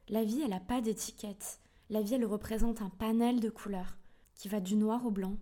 La 0.08 0.24
vie, 0.24 0.42
elle 0.42 0.50
n'a 0.50 0.60
pas 0.60 0.80
d'étiquette. 0.80 1.60
La 1.90 2.00
vie, 2.00 2.14
elle 2.14 2.24
représente 2.24 2.80
un 2.80 2.88
panel 2.88 3.40
de 3.40 3.50
couleurs 3.50 3.98
qui 4.34 4.48
va 4.48 4.60
du 4.60 4.76
noir 4.76 5.04
au 5.04 5.10
blanc, 5.10 5.36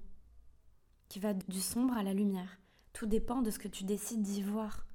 qui 1.08 1.20
va 1.20 1.34
du 1.34 1.60
sombre 1.60 1.96
à 1.96 2.02
la 2.02 2.14
lumière. 2.14 2.58
Tout 2.92 3.06
dépend 3.06 3.42
de 3.42 3.50
ce 3.50 3.60
que 3.60 3.68
tu 3.68 3.84
décides 3.84 4.22
d'y 4.22 4.42
voir. 4.42 4.86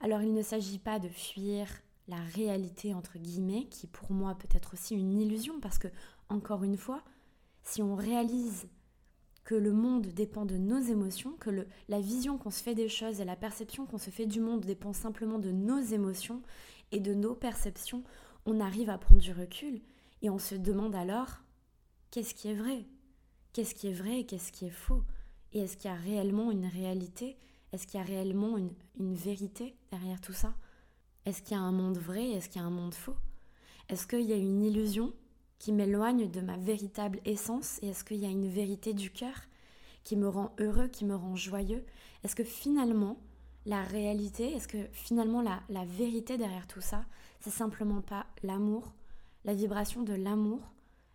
Alors 0.00 0.20
il 0.20 0.34
ne 0.34 0.42
s'agit 0.42 0.78
pas 0.78 0.98
de 0.98 1.08
fuir 1.08 1.68
la 2.06 2.20
réalité 2.34 2.92
entre 2.92 3.18
guillemets, 3.18 3.66
qui 3.68 3.86
pour 3.86 4.12
moi 4.12 4.34
peut 4.34 4.48
être 4.52 4.74
aussi 4.74 4.94
une 4.94 5.18
illusion, 5.18 5.58
parce 5.60 5.78
que, 5.78 5.88
encore 6.28 6.64
une 6.64 6.76
fois, 6.76 7.02
si 7.62 7.82
on 7.82 7.94
réalise 7.94 8.68
que 9.44 9.54
le 9.54 9.72
monde 9.72 10.08
dépend 10.08 10.44
de 10.44 10.56
nos 10.56 10.80
émotions, 10.80 11.32
que 11.38 11.66
la 11.88 12.00
vision 12.00 12.36
qu'on 12.36 12.50
se 12.50 12.62
fait 12.62 12.74
des 12.74 12.88
choses 12.88 13.20
et 13.20 13.24
la 13.24 13.36
perception 13.36 13.86
qu'on 13.86 13.98
se 13.98 14.10
fait 14.10 14.26
du 14.26 14.40
monde 14.40 14.64
dépend 14.64 14.92
simplement 14.92 15.38
de 15.38 15.50
nos 15.50 15.80
émotions 15.80 16.42
et 16.90 17.00
de 17.00 17.14
nos 17.14 17.34
perceptions, 17.34 18.04
on 18.44 18.60
arrive 18.60 18.90
à 18.90 18.98
prendre 18.98 19.20
du 19.20 19.32
recul 19.32 19.80
et 20.22 20.30
on 20.30 20.38
se 20.38 20.54
demande 20.54 20.94
alors 20.94 21.40
qu'est-ce 22.10 22.34
qui 22.34 22.48
est 22.48 22.54
vrai? 22.54 22.86
Qu'est-ce 23.52 23.74
qui 23.74 23.88
est 23.88 23.92
vrai 23.92 24.20
et 24.20 24.24
qu'est-ce 24.24 24.52
qui 24.52 24.66
est 24.66 24.70
faux? 24.70 25.02
Et 25.52 25.60
est-ce 25.60 25.76
qu'il 25.76 25.90
y 25.90 25.94
a 25.94 25.96
réellement 25.96 26.50
une 26.50 26.66
réalité? 26.66 27.36
Est-ce 27.72 27.86
qu'il 27.86 28.00
y 28.00 28.02
a 28.02 28.06
réellement 28.06 28.56
une, 28.56 28.72
une 28.98 29.14
vérité 29.14 29.76
derrière 29.90 30.20
tout 30.20 30.32
ça? 30.32 30.54
Est-ce 31.26 31.42
qu'il 31.42 31.56
y 31.56 31.60
a 31.60 31.62
un 31.62 31.72
monde 31.72 31.98
vrai 31.98 32.30
Est-ce 32.30 32.48
qu'il 32.48 32.60
y 32.60 32.64
a 32.64 32.66
un 32.66 32.70
monde 32.70 32.94
faux? 32.94 33.16
Est-ce 33.88 34.06
qu'il 34.06 34.22
y 34.22 34.32
a 34.32 34.36
une 34.36 34.62
illusion 34.62 35.12
qui 35.58 35.72
m'éloigne 35.72 36.30
de 36.30 36.40
ma 36.40 36.56
véritable 36.56 37.20
essence 37.24 37.78
Et 37.82 37.88
est-ce 37.88 38.04
qu'il 38.04 38.18
y 38.18 38.26
a 38.26 38.30
une 38.30 38.48
vérité 38.48 38.94
du 38.94 39.10
cœur 39.10 39.34
qui 40.04 40.16
me 40.16 40.28
rend 40.28 40.54
heureux, 40.58 40.88
qui 40.88 41.04
me 41.04 41.14
rend 41.14 41.36
joyeux? 41.36 41.84
Est-ce 42.24 42.34
que 42.34 42.44
finalement, 42.44 43.18
la 43.66 43.82
réalité, 43.82 44.52
est-ce 44.54 44.68
que 44.68 44.86
finalement 44.92 45.42
la, 45.42 45.62
la 45.68 45.84
vérité 45.84 46.38
derrière 46.38 46.66
tout 46.66 46.80
ça, 46.80 47.04
c'est 47.40 47.50
simplement 47.50 48.00
pas 48.00 48.26
l'amour, 48.42 48.92
la 49.44 49.54
vibration 49.54 50.02
de 50.02 50.14
l'amour, 50.14 50.60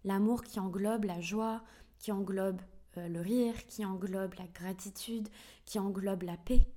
l'amour 0.04 0.44
qui 0.44 0.60
englobe 0.60 1.06
la 1.06 1.22
joie, 1.22 1.64
qui 2.00 2.12
englobe 2.12 2.62
euh, 2.98 3.08
le 3.08 3.22
rire, 3.22 3.66
qui 3.68 3.86
englobe 3.86 4.34
la 4.36 4.48
gratitude, 4.48 5.28
qui 5.66 5.80
englobe 5.80 6.24
la 6.24 6.38
paix. 6.38 6.68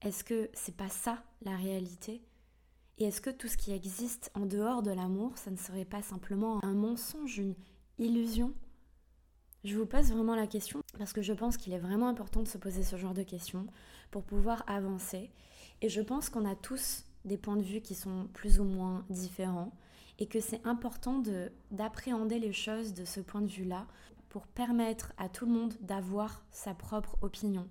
Est-ce 0.00 0.24
que 0.24 0.50
c'est 0.54 0.76
pas 0.76 0.88
ça 0.88 1.22
la 1.42 1.56
réalité? 1.56 2.22
Et 2.98 3.04
est-ce 3.04 3.20
que 3.20 3.30
tout 3.30 3.48
ce 3.48 3.56
qui 3.56 3.72
existe 3.72 4.30
en 4.34 4.46
dehors 4.46 4.82
de 4.82 4.90
l'amour, 4.90 5.38
ça 5.38 5.50
ne 5.50 5.56
serait 5.56 5.84
pas 5.84 6.02
simplement 6.02 6.62
un 6.64 6.74
mensonge, 6.74 7.38
une 7.38 7.54
illusion? 7.98 8.52
Je 9.64 9.76
vous 9.78 9.86
pose 9.86 10.10
vraiment 10.12 10.34
la 10.34 10.48
question 10.48 10.82
parce 10.98 11.12
que 11.12 11.22
je 11.22 11.32
pense 11.32 11.56
qu'il 11.56 11.72
est 11.72 11.78
vraiment 11.78 12.08
important 12.08 12.42
de 12.42 12.48
se 12.48 12.58
poser 12.58 12.82
ce 12.82 12.96
genre 12.96 13.14
de 13.14 13.22
questions 13.22 13.66
pour 14.10 14.24
pouvoir 14.24 14.64
avancer. 14.66 15.30
Et 15.80 15.88
je 15.88 16.00
pense 16.00 16.28
qu'on 16.28 16.44
a 16.44 16.56
tous 16.56 17.04
des 17.24 17.36
points 17.36 17.56
de 17.56 17.62
vue 17.62 17.80
qui 17.80 17.94
sont 17.94 18.28
plus 18.32 18.60
ou 18.60 18.64
moins 18.64 19.04
différents 19.10 19.72
et 20.18 20.26
que 20.26 20.40
c'est 20.40 20.64
important 20.66 21.22
d'appréhender 21.70 22.38
les 22.38 22.52
choses 22.52 22.94
de 22.94 23.04
ce 23.04 23.20
point 23.20 23.40
de 23.40 23.46
vue-là 23.46 23.86
pour 24.28 24.46
permettre 24.46 25.12
à 25.18 25.28
tout 25.28 25.46
le 25.46 25.52
monde 25.52 25.74
d'avoir 25.80 26.44
sa 26.50 26.74
propre 26.74 27.16
opinion 27.22 27.68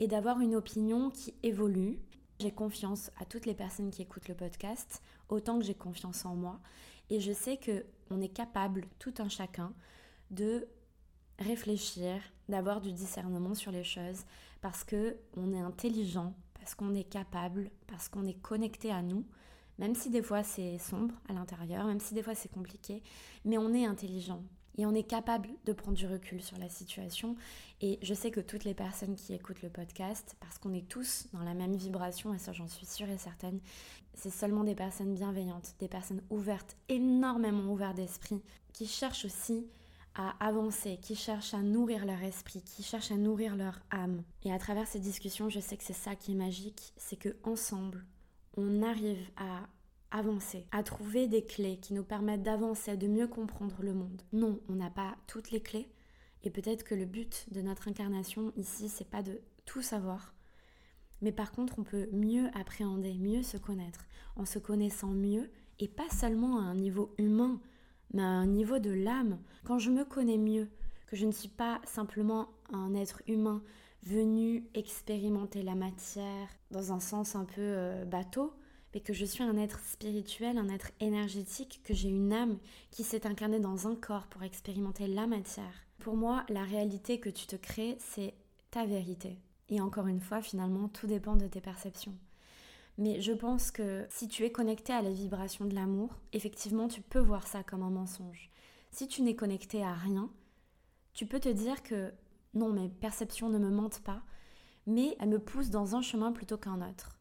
et 0.00 0.08
d'avoir 0.08 0.40
une 0.40 0.54
opinion 0.54 1.10
qui 1.10 1.34
évolue. 1.42 1.98
J'ai 2.40 2.50
confiance 2.50 3.10
à 3.20 3.24
toutes 3.24 3.46
les 3.46 3.54
personnes 3.54 3.90
qui 3.90 4.02
écoutent 4.02 4.28
le 4.28 4.34
podcast, 4.34 5.02
autant 5.28 5.58
que 5.58 5.64
j'ai 5.64 5.74
confiance 5.74 6.24
en 6.24 6.34
moi 6.34 6.60
et 7.10 7.20
je 7.20 7.32
sais 7.32 7.56
que 7.56 7.84
on 8.10 8.20
est 8.20 8.28
capable 8.28 8.86
tout 8.98 9.14
un 9.18 9.28
chacun 9.28 9.72
de 10.30 10.66
réfléchir, 11.38 12.20
d'avoir 12.48 12.80
du 12.80 12.92
discernement 12.92 13.54
sur 13.54 13.70
les 13.70 13.84
choses 13.84 14.24
parce 14.60 14.82
que 14.82 15.16
on 15.36 15.52
est 15.52 15.60
intelligent, 15.60 16.34
parce 16.62 16.76
qu'on 16.76 16.94
est 16.94 17.04
capable, 17.04 17.72
parce 17.88 18.08
qu'on 18.08 18.24
est 18.24 18.40
connecté 18.40 18.92
à 18.92 19.02
nous 19.02 19.24
même 19.78 19.94
si 19.94 20.10
des 20.10 20.22
fois 20.22 20.44
c'est 20.44 20.78
sombre 20.78 21.14
à 21.28 21.32
l'intérieur, 21.32 21.86
même 21.86 21.98
si 21.98 22.14
des 22.14 22.22
fois 22.22 22.34
c'est 22.34 22.50
compliqué, 22.50 23.02
mais 23.44 23.58
on 23.58 23.74
est 23.74 23.84
intelligent 23.84 24.42
et 24.78 24.86
on 24.86 24.94
est 24.94 25.02
capable 25.02 25.50
de 25.64 25.72
prendre 25.72 25.96
du 25.96 26.06
recul 26.06 26.40
sur 26.40 26.56
la 26.58 26.68
situation. 26.68 27.36
Et 27.80 27.98
je 28.00 28.14
sais 28.14 28.30
que 28.30 28.40
toutes 28.40 28.64
les 28.64 28.74
personnes 28.74 29.16
qui 29.16 29.34
écoutent 29.34 29.62
le 29.62 29.68
podcast, 29.68 30.36
parce 30.40 30.58
qu'on 30.58 30.72
est 30.72 30.88
tous 30.88 31.26
dans 31.32 31.42
la 31.42 31.52
même 31.54 31.74
vibration, 31.74 32.32
et 32.32 32.38
ça 32.38 32.52
j'en 32.52 32.68
suis 32.68 32.86
sûre 32.86 33.08
et 33.10 33.18
certaine, 33.18 33.60
c'est 34.14 34.30
seulement 34.30 34.64
des 34.64 34.74
personnes 34.74 35.14
bienveillantes, 35.14 35.74
des 35.80 35.88
personnes 35.88 36.22
ouvertes, 36.30 36.76
énormément 36.88 37.72
ouvertes 37.72 37.96
d'esprit, 37.96 38.40
qui 38.72 38.86
cherchent 38.86 39.24
aussi 39.24 39.66
à 40.14 40.34
avancer, 40.44 40.98
qui 41.00 41.14
cherchent 41.14 41.54
à 41.54 41.62
nourrir 41.62 42.04
leur 42.04 42.22
esprit, 42.22 42.62
qui 42.62 42.82
cherchent 42.82 43.10
à 43.10 43.16
nourrir 43.16 43.56
leur 43.56 43.80
âme. 43.90 44.22
Et 44.44 44.52
à 44.52 44.58
travers 44.58 44.86
ces 44.86 45.00
discussions, 45.00 45.48
je 45.48 45.60
sais 45.60 45.76
que 45.76 45.84
c'est 45.84 45.92
ça 45.92 46.14
qui 46.14 46.32
est 46.32 46.36
magique, 46.36 46.92
c'est 46.96 47.16
que 47.16 47.36
ensemble, 47.44 48.04
on 48.56 48.82
arrive 48.82 49.30
à 49.36 49.66
avancer, 50.10 50.66
à 50.72 50.82
trouver 50.82 51.26
des 51.26 51.44
clés 51.44 51.78
qui 51.78 51.94
nous 51.94 52.04
permettent 52.04 52.42
d'avancer, 52.42 52.96
de 52.96 53.06
mieux 53.08 53.26
comprendre 53.26 53.76
le 53.80 53.94
monde. 53.94 54.22
Non, 54.32 54.60
on 54.68 54.74
n'a 54.74 54.90
pas 54.90 55.16
toutes 55.26 55.50
les 55.50 55.62
clés 55.62 55.88
et 56.44 56.50
peut-être 56.50 56.84
que 56.84 56.94
le 56.94 57.06
but 57.06 57.46
de 57.50 57.62
notre 57.62 57.88
incarnation 57.88 58.52
ici, 58.56 58.88
c'est 58.88 59.08
pas 59.08 59.22
de 59.22 59.40
tout 59.64 59.82
savoir. 59.82 60.34
Mais 61.22 61.32
par 61.32 61.52
contre, 61.52 61.78
on 61.78 61.84
peut 61.84 62.08
mieux 62.12 62.48
appréhender, 62.54 63.14
mieux 63.14 63.42
se 63.42 63.56
connaître, 63.56 64.06
en 64.36 64.44
se 64.44 64.58
connaissant 64.58 65.12
mieux 65.12 65.50
et 65.78 65.88
pas 65.88 66.08
seulement 66.10 66.58
à 66.58 66.62
un 66.62 66.74
niveau 66.74 67.14
humain, 67.16 67.60
mais 68.12 68.22
à 68.22 68.26
un 68.26 68.46
niveau 68.46 68.78
de 68.78 68.90
l'âme. 68.90 69.38
Quand 69.64 69.78
je 69.78 69.90
me 69.90 70.04
connais 70.04 70.38
mieux, 70.38 70.68
que 71.06 71.16
je 71.16 71.26
ne 71.26 71.32
suis 71.32 71.48
pas 71.48 71.80
simplement 71.84 72.48
un 72.72 72.94
être 72.94 73.22
humain 73.26 73.62
venu 74.04 74.64
expérimenter 74.74 75.62
la 75.62 75.74
matière 75.74 76.48
dans 76.70 76.92
un 76.92 77.00
sens 77.00 77.36
un 77.36 77.44
peu 77.44 77.60
euh, 77.60 78.04
bateau, 78.04 78.52
mais 78.94 79.00
que 79.00 79.12
je 79.12 79.24
suis 79.24 79.42
un 79.42 79.56
être 79.56 79.80
spirituel, 79.80 80.58
un 80.58 80.68
être 80.68 80.90
énergétique, 81.00 81.80
que 81.84 81.94
j'ai 81.94 82.08
une 82.08 82.32
âme 82.32 82.58
qui 82.90 83.04
s'est 83.04 83.26
incarnée 83.26 83.60
dans 83.60 83.88
un 83.88 83.94
corps 83.94 84.26
pour 84.26 84.42
expérimenter 84.42 85.06
la 85.06 85.26
matière. 85.26 85.86
Pour 85.98 86.16
moi, 86.16 86.44
la 86.48 86.64
réalité 86.64 87.20
que 87.20 87.30
tu 87.30 87.46
te 87.46 87.56
crées, 87.56 87.96
c'est 88.00 88.34
ta 88.70 88.84
vérité. 88.86 89.38
Et 89.68 89.80
encore 89.80 90.08
une 90.08 90.20
fois, 90.20 90.42
finalement, 90.42 90.88
tout 90.88 91.06
dépend 91.06 91.36
de 91.36 91.46
tes 91.46 91.60
perceptions. 91.60 92.14
Mais 92.98 93.20
je 93.20 93.32
pense 93.32 93.70
que 93.70 94.06
si 94.10 94.28
tu 94.28 94.44
es 94.44 94.52
connecté 94.52 94.92
à 94.92 95.02
la 95.02 95.10
vibration 95.10 95.64
de 95.64 95.74
l'amour, 95.74 96.10
effectivement, 96.32 96.88
tu 96.88 97.00
peux 97.00 97.18
voir 97.18 97.46
ça 97.46 97.62
comme 97.62 97.82
un 97.82 97.90
mensonge. 97.90 98.50
Si 98.90 99.08
tu 99.08 99.22
n'es 99.22 99.34
connecté 99.34 99.82
à 99.82 99.94
rien, 99.94 100.30
tu 101.14 101.26
peux 101.26 101.40
te 101.40 101.48
dire 101.48 101.82
que 101.82 102.12
non, 102.54 102.70
mes 102.70 102.88
perceptions 102.88 103.48
ne 103.48 103.58
me 103.58 103.70
mentent 103.70 104.00
pas, 104.00 104.22
mais 104.86 105.16
elles 105.20 105.28
me 105.28 105.38
poussent 105.38 105.70
dans 105.70 105.96
un 105.96 106.02
chemin 106.02 106.32
plutôt 106.32 106.58
qu'un 106.58 106.86
autre. 106.86 107.16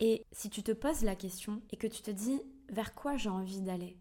Et 0.00 0.24
si 0.32 0.50
tu 0.50 0.62
te 0.62 0.72
poses 0.72 1.02
la 1.02 1.16
question 1.16 1.60
et 1.70 1.76
que 1.76 1.86
tu 1.86 2.02
te 2.02 2.10
dis 2.10 2.40
vers 2.70 2.94
quoi 2.94 3.16
j'ai 3.16 3.28
envie 3.28 3.60
d'aller, 3.60 3.96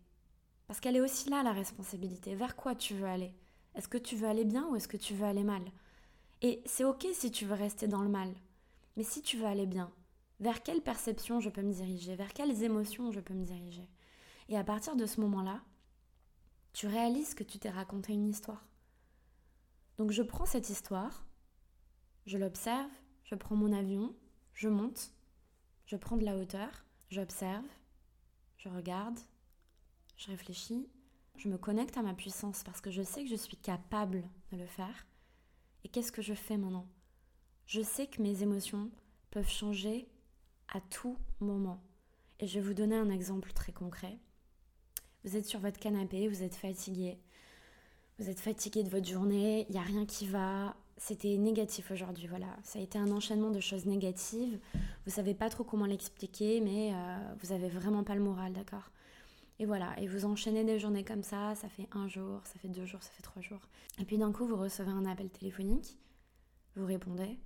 parce 0.68 0.80
qu'elle 0.80 0.96
est 0.96 1.02
aussi 1.02 1.30
là 1.30 1.44
la 1.44 1.52
responsabilité, 1.52 2.36
vers 2.36 2.56
quoi 2.56 2.76
tu 2.76 2.94
veux 2.96 3.08
aller? 3.08 3.34
Est-ce 3.76 3.88
que 3.88 3.98
tu 3.98 4.16
veux 4.16 4.28
aller 4.28 4.46
bien 4.46 4.68
ou 4.68 4.76
est-ce 4.76 4.88
que 4.88 4.98
tu 4.98 5.14
veux 5.14 5.26
aller 5.26 5.44
mal? 5.44 5.64
Et 6.42 6.62
c'est 6.66 6.84
ok 6.84 7.06
si 7.14 7.32
tu 7.32 7.46
veux 7.46 7.54
rester 7.54 7.88
dans 7.88 8.02
le 8.02 8.10
mal, 8.10 8.30
mais 8.96 9.04
si 9.04 9.22
tu 9.22 9.38
veux 9.38 9.46
aller 9.46 9.66
bien, 9.66 9.92
vers 10.40 10.64
quelle 10.64 10.82
perception 10.82 11.40
je 11.40 11.50
peux 11.50 11.62
me 11.62 11.74
diriger, 11.74 12.16
vers 12.16 12.34
quelles 12.34 12.64
émotions 12.64 13.12
je 13.12 13.20
peux 13.20 13.34
me 13.34 13.46
diriger? 13.46 13.90
Et 14.50 14.58
à 14.58 14.64
partir 14.64 14.96
de 14.96 15.06
ce 15.06 15.22
moment-là, 15.22 15.62
tu 16.74 16.88
réalises 16.88 17.34
que 17.34 17.44
tu 17.44 17.60
t'es 17.60 17.70
raconté 17.70 18.14
une 18.14 18.28
histoire. 18.28 18.66
Donc 19.98 20.12
je 20.12 20.24
prends 20.24 20.46
cette 20.46 20.70
histoire, 20.70 21.26
je 22.26 22.38
l'observe, 22.38 22.90
je 23.24 23.36
prends 23.36 23.56
mon 23.56 23.72
avion, 23.72 24.16
je 24.54 24.70
monte, 24.70 25.12
je 25.86 25.96
prends 25.96 26.18
de 26.18 26.26
la 26.26 26.36
hauteur, 26.36 26.86
j'observe, 27.10 27.66
je 28.58 28.70
regarde, 28.70 29.20
je 30.18 30.28
réfléchis, 30.28 30.90
Je 31.38 31.50
me 31.50 31.58
connecte 31.58 31.98
à 31.98 32.04
ma 32.04 32.14
puissance 32.14 32.64
parce 32.64 32.80
que 32.80 32.92
je 32.92 33.02
sais 33.02 33.24
que 33.24 33.30
je 33.30 33.36
suis 33.36 33.58
capable 33.58 34.24
de 34.52 34.58
le 34.58 34.68
faire. 34.68 35.08
Et 35.84 35.90
qu'est-ce 35.90 36.12
que 36.12 36.22
je 36.22 36.36
fais 36.36 36.58
maintenant? 36.58 36.88
Je 37.66 37.82
sais 37.82 38.08
que 38.08 38.22
mes 38.22 38.44
émotions 38.44 38.92
peuvent 39.32 39.50
changer 39.50 40.08
à 40.72 40.82
tout 40.82 41.18
moment. 41.40 41.82
Et 42.40 42.48
je 42.48 42.60
vais 42.60 42.66
vous 42.66 42.74
donner 42.74 42.96
un 42.96 43.10
exemple 43.10 43.52
très 43.54 43.72
concret. 43.72 44.18
Vous 45.24 45.38
êtes 45.38 45.46
sur 45.46 45.60
votre 45.60 45.80
canapé, 45.80 46.28
vous 46.28 46.44
êtes 46.44 46.56
fatigué. 46.56 47.18
Vous 48.20 48.30
êtes 48.30 48.40
fatigué 48.40 48.84
de 48.84 48.90
votre 48.90 49.08
journée, 49.08 49.66
il 49.70 49.74
n'y 49.74 49.80
a 49.80 49.84
rien 49.84 50.06
qui 50.06 50.28
va. 50.28 50.76
C'était 50.98 51.38
négatif 51.38 51.92
aujourd'hui, 51.92 52.28
voilà. 52.28 52.56
Ça 52.64 52.80
a 52.80 52.82
été 52.82 53.00
un 53.00 53.12
enchaînement 53.12 53.50
de 53.50 53.60
choses 53.60 53.86
négatives. 53.86 54.60
Vous 55.06 55.12
savez 55.12 55.34
pas 55.34 55.50
trop 55.50 55.64
comment 55.64 55.86
l'expliquer, 55.86 56.62
mais 56.62 56.94
euh, 56.94 57.18
vous 57.42 57.52
avez 57.52 57.70
vraiment 57.70 58.04
pas 58.04 58.16
le 58.16 58.22
moral, 58.22 58.54
d'accord? 58.54 58.92
Et 59.60 59.66
voilà, 59.66 59.98
et 60.00 60.08
vous 60.08 60.26
enchaînez 60.26 60.64
des 60.64 60.80
journées 60.80 61.04
comme 61.04 61.24
ça, 61.24 61.56
ça 61.56 61.70
fait 61.70 61.88
un 61.92 62.08
jour, 62.08 62.42
ça 62.46 62.60
fait 62.60 62.68
deux 62.68 62.86
jours, 62.86 63.02
ça 63.02 63.12
fait 63.12 63.22
trois 63.22 63.42
jours. 63.42 63.62
Et 64.00 64.06
puis 64.06 64.18
d'un 64.18 64.32
coup, 64.32 64.46
vous 64.46 64.58
recevez 64.58 64.92
un 64.92 65.06
appel 65.06 65.30
téléphonique, 65.30 65.98
vous 66.76 66.86
répondez, 66.86 67.38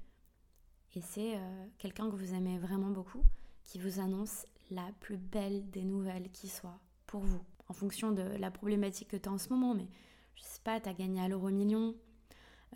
et 0.97 1.01
c'est 1.01 1.35
euh, 1.35 1.65
quelqu'un 1.77 2.09
que 2.09 2.15
vous 2.15 2.33
aimez 2.33 2.57
vraiment 2.57 2.89
beaucoup 2.89 3.21
qui 3.63 3.77
vous 3.77 3.99
annonce 3.99 4.47
la 4.71 4.89
plus 4.99 5.17
belle 5.17 5.69
des 5.69 5.83
nouvelles 5.83 6.31
qui 6.31 6.47
soit 6.47 6.79
pour 7.05 7.21
vous, 7.21 7.43
en 7.69 7.73
fonction 7.73 8.11
de 8.11 8.23
la 8.23 8.49
problématique 8.49 9.09
que 9.09 9.17
tu 9.17 9.29
as 9.29 9.31
en 9.31 9.37
ce 9.37 9.49
moment. 9.49 9.75
Mais 9.75 9.85
je 10.33 10.41
sais 10.41 10.59
pas, 10.63 10.79
tu 10.79 10.89
as 10.89 10.93
gagné 10.93 11.21
à 11.21 11.27
l'euro 11.27 11.49
million, 11.49 11.93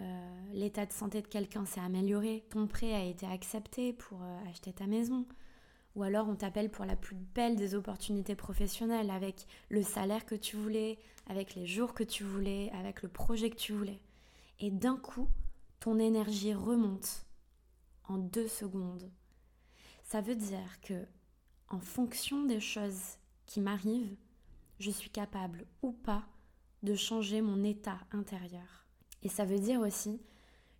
euh, 0.01 0.51
l'état 0.53 0.85
de 0.85 0.91
santé 0.91 1.23
de 1.23 1.27
quelqu'un 1.27 1.65
s'est 1.65 1.79
amélioré, 1.79 2.45
ton 2.51 2.67
prêt 2.67 2.93
a 2.93 3.03
été 3.03 3.25
accepté 3.25 3.91
pour 3.91 4.21
euh, 4.21 4.49
acheter 4.51 4.71
ta 4.71 4.85
maison. 4.85 5.25
Ou 5.95 6.03
alors 6.03 6.29
on 6.29 6.35
t'appelle 6.35 6.69
pour 6.69 6.85
la 6.85 6.95
plus 6.95 7.15
belle 7.15 7.55
des 7.55 7.73
opportunités 7.73 8.35
professionnelles, 8.35 9.09
avec 9.09 9.47
le 9.69 9.81
salaire 9.81 10.27
que 10.27 10.35
tu 10.35 10.57
voulais, 10.57 10.99
avec 11.25 11.55
les 11.55 11.65
jours 11.65 11.95
que 11.95 12.03
tu 12.03 12.23
voulais, 12.23 12.71
avec 12.79 13.01
le 13.01 13.09
projet 13.09 13.49
que 13.49 13.57
tu 13.57 13.73
voulais. 13.73 13.99
Et 14.59 14.69
d'un 14.69 14.97
coup, 14.97 15.27
ton 15.79 15.97
énergie 15.97 16.53
remonte 16.53 17.25
en 18.07 18.17
deux 18.17 18.47
secondes. 18.47 19.11
Ça 20.03 20.21
veut 20.21 20.35
dire 20.35 20.81
que, 20.81 21.05
en 21.69 21.79
fonction 21.79 22.45
des 22.45 22.59
choses 22.59 23.17
qui 23.45 23.61
m'arrivent, 23.61 24.15
je 24.79 24.91
suis 24.91 25.09
capable 25.09 25.65
ou 25.81 25.91
pas 25.91 26.25
de 26.83 26.95
changer 26.95 27.41
mon 27.41 27.63
état 27.63 27.99
intérieur. 28.11 28.85
Et 29.23 29.29
ça 29.29 29.45
veut 29.45 29.59
dire 29.59 29.79
aussi 29.79 30.21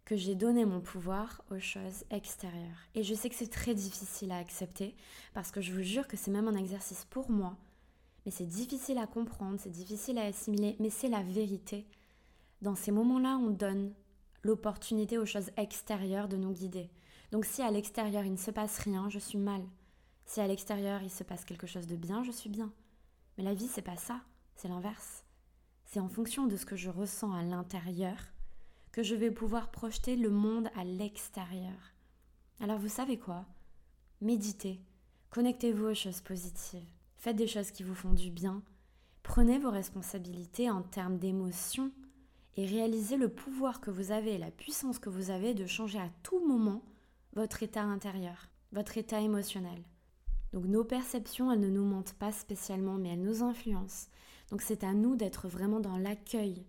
que 0.03 0.15
j'ai 0.15 0.35
donné 0.35 0.65
mon 0.65 0.81
pouvoir 0.81 1.41
aux 1.51 1.59
choses 1.59 2.03
extérieures. 2.09 2.89
Et 2.95 3.03
je 3.03 3.13
sais 3.13 3.29
que 3.29 3.35
c'est 3.35 3.51
très 3.51 3.75
difficile 3.75 4.31
à 4.31 4.37
accepter 4.37 4.95
parce 5.33 5.51
que 5.51 5.61
je 5.61 5.71
vous 5.71 5.83
jure 5.83 6.07
que 6.07 6.17
c'est 6.17 6.31
même 6.31 6.47
un 6.47 6.55
exercice 6.55 7.05
pour 7.05 7.29
moi. 7.29 7.55
Mais 8.25 8.31
c'est 8.31 8.47
difficile 8.47 8.97
à 8.97 9.07
comprendre, 9.07 9.59
c'est 9.59 9.71
difficile 9.71 10.17
à 10.17 10.25
assimiler, 10.25 10.75
mais 10.79 10.89
c'est 10.89 11.07
la 11.07 11.23
vérité. 11.23 11.87
Dans 12.61 12.75
ces 12.75 12.91
moments-là, 12.91 13.37
on 13.37 13.49
donne 13.49 13.93
l'opportunité 14.43 15.17
aux 15.17 15.25
choses 15.25 15.51
extérieures 15.57 16.27
de 16.27 16.37
nous 16.37 16.51
guider. 16.51 16.89
Donc 17.31 17.45
si 17.45 17.61
à 17.61 17.71
l'extérieur 17.71 18.23
il 18.23 18.33
ne 18.33 18.37
se 18.37 18.51
passe 18.51 18.77
rien, 18.79 19.09
je 19.09 19.19
suis 19.19 19.37
mal. 19.37 19.63
Si 20.25 20.39
à 20.39 20.47
l'extérieur 20.47 21.01
il 21.01 21.09
se 21.09 21.23
passe 21.23 21.45
quelque 21.45 21.67
chose 21.67 21.87
de 21.87 21.95
bien, 21.95 22.23
je 22.23 22.31
suis 22.31 22.49
bien. 22.49 22.71
Mais 23.37 23.43
la 23.43 23.53
vie, 23.53 23.67
c'est 23.67 23.81
pas 23.81 23.97
ça, 23.97 24.21
c'est 24.55 24.67
l'inverse. 24.67 25.23
C'est 25.85 25.99
en 25.99 26.09
fonction 26.09 26.45
de 26.45 26.55
ce 26.55 26.65
que 26.65 26.75
je 26.75 26.89
ressens 26.89 27.33
à 27.33 27.43
l'intérieur 27.43 28.17
que 28.91 29.03
je 29.03 29.15
vais 29.15 29.31
pouvoir 29.31 29.71
projeter 29.71 30.15
le 30.15 30.29
monde 30.29 30.69
à 30.75 30.83
l'extérieur. 30.83 31.93
Alors 32.59 32.77
vous 32.77 32.89
savez 32.89 33.17
quoi? 33.17 33.45
Méditez, 34.19 34.81
connectez-vous 35.29 35.87
aux 35.87 35.95
choses 35.95 36.21
positives, 36.21 36.87
faites 37.17 37.37
des 37.37 37.47
choses 37.47 37.71
qui 37.71 37.83
vous 37.83 37.95
font 37.95 38.13
du 38.13 38.29
bien, 38.29 38.61
prenez 39.23 39.57
vos 39.57 39.71
responsabilités 39.71 40.69
en 40.69 40.81
termes 40.81 41.17
d'émotion 41.17 41.91
et 42.57 42.65
réalisez 42.65 43.17
le 43.17 43.29
pouvoir 43.29 43.79
que 43.81 43.91
vous 43.91 44.11
avez, 44.11 44.37
la 44.37 44.51
puissance 44.51 44.99
que 44.99 45.09
vous 45.09 45.31
avez 45.31 45.53
de 45.53 45.65
changer 45.65 45.99
à 45.99 46.09
tout 46.21 46.45
moment 46.45 46.83
votre 47.33 47.63
état 47.63 47.83
intérieur, 47.83 48.49
votre 48.71 48.97
état 48.97 49.19
émotionnel. 49.19 49.83
Donc 50.53 50.65
nos 50.65 50.83
perceptions, 50.83 51.51
elles 51.51 51.59
ne 51.59 51.69
nous 51.69 51.85
mentent 51.85 52.13
pas 52.13 52.31
spécialement, 52.31 52.95
mais 52.95 53.09
elles 53.09 53.21
nous 53.21 53.43
influencent. 53.43 54.07
Donc 54.49 54.61
c'est 54.61 54.83
à 54.83 54.93
nous 54.93 55.15
d'être 55.15 55.47
vraiment 55.47 55.79
dans 55.79 55.97
l'accueil 55.97 56.65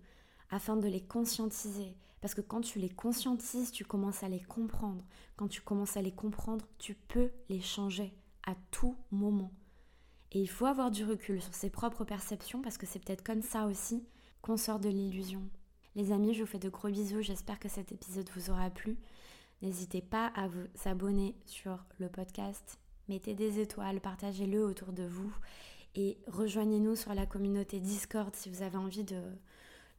afin 0.50 0.76
de 0.76 0.86
les 0.86 1.00
conscientiser. 1.00 1.96
Parce 2.20 2.34
que 2.34 2.40
quand 2.40 2.60
tu 2.60 2.78
les 2.78 2.88
conscientises, 2.88 3.72
tu 3.72 3.84
commences 3.84 4.22
à 4.22 4.28
les 4.28 4.40
comprendre. 4.40 5.04
Quand 5.36 5.48
tu 5.48 5.60
commences 5.60 5.96
à 5.96 6.02
les 6.02 6.12
comprendre, 6.12 6.64
tu 6.78 6.94
peux 6.94 7.30
les 7.48 7.60
changer 7.60 8.14
à 8.46 8.54
tout 8.70 8.96
moment. 9.10 9.50
Et 10.30 10.40
il 10.40 10.48
faut 10.48 10.66
avoir 10.66 10.92
du 10.92 11.04
recul 11.04 11.42
sur 11.42 11.54
ses 11.54 11.68
propres 11.68 12.04
perceptions 12.04 12.62
parce 12.62 12.78
que 12.78 12.86
c'est 12.86 13.00
peut-être 13.00 13.24
comme 13.24 13.42
ça 13.42 13.66
aussi 13.66 14.06
qu'on 14.40 14.56
sort 14.56 14.78
de 14.78 14.88
l'illusion. 14.88 15.42
Les 15.96 16.12
amis, 16.12 16.32
je 16.32 16.40
vous 16.40 16.46
fais 16.46 16.58
de 16.58 16.70
gros 16.70 16.88
bisous. 16.88 17.20
J'espère 17.20 17.58
que 17.58 17.68
cet 17.68 17.92
épisode 17.92 18.30
vous 18.34 18.50
aura 18.50 18.70
plu. 18.70 18.96
N'hésitez 19.62 20.02
pas 20.02 20.26
à 20.34 20.48
vous 20.48 20.66
abonner 20.84 21.36
sur 21.46 21.84
le 21.98 22.08
podcast. 22.08 22.78
Mettez 23.08 23.34
des 23.34 23.60
étoiles, 23.60 24.00
partagez-le 24.00 24.64
autour 24.64 24.92
de 24.92 25.04
vous 25.04 25.32
et 25.94 26.18
rejoignez-nous 26.26 26.96
sur 26.96 27.14
la 27.14 27.26
communauté 27.26 27.78
Discord 27.78 28.34
si 28.34 28.50
vous 28.50 28.62
avez 28.62 28.76
envie 28.76 29.04
de, 29.04 29.22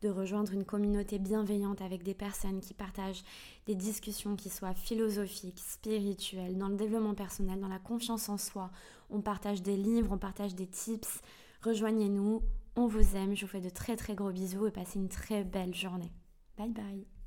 rejoindre 0.05 0.51
une 0.51 0.65
communauté 0.65 1.17
bienveillante 1.17 1.81
avec 1.81 2.03
des 2.03 2.13
personnes 2.13 2.59
qui 2.59 2.73
partagent 2.73 3.23
des 3.67 3.75
discussions 3.75 4.35
qui 4.35 4.49
soient 4.49 4.73
philosophiques, 4.73 5.61
spirituelles, 5.65 6.57
dans 6.57 6.67
le 6.67 6.75
développement 6.75 7.13
personnel, 7.13 7.61
dans 7.61 7.69
la 7.69 7.79
confiance 7.79 8.27
en 8.27 8.37
soi. 8.37 8.69
On 9.09 9.21
partage 9.21 9.61
des 9.61 9.77
livres, 9.77 10.11
on 10.11 10.17
partage 10.17 10.55
des 10.55 10.67
tips. 10.67 11.21
Rejoignez-nous, 11.61 12.41
on 12.75 12.87
vous 12.87 13.15
aime, 13.15 13.33
je 13.33 13.45
vous 13.45 13.51
fais 13.51 13.61
de 13.61 13.69
très 13.69 13.95
très 13.95 14.13
gros 14.13 14.31
bisous 14.31 14.67
et 14.67 14.71
passez 14.71 14.99
une 14.99 15.07
très 15.07 15.45
belle 15.45 15.73
journée. 15.73 16.11
Bye 16.57 16.71
bye 16.71 17.22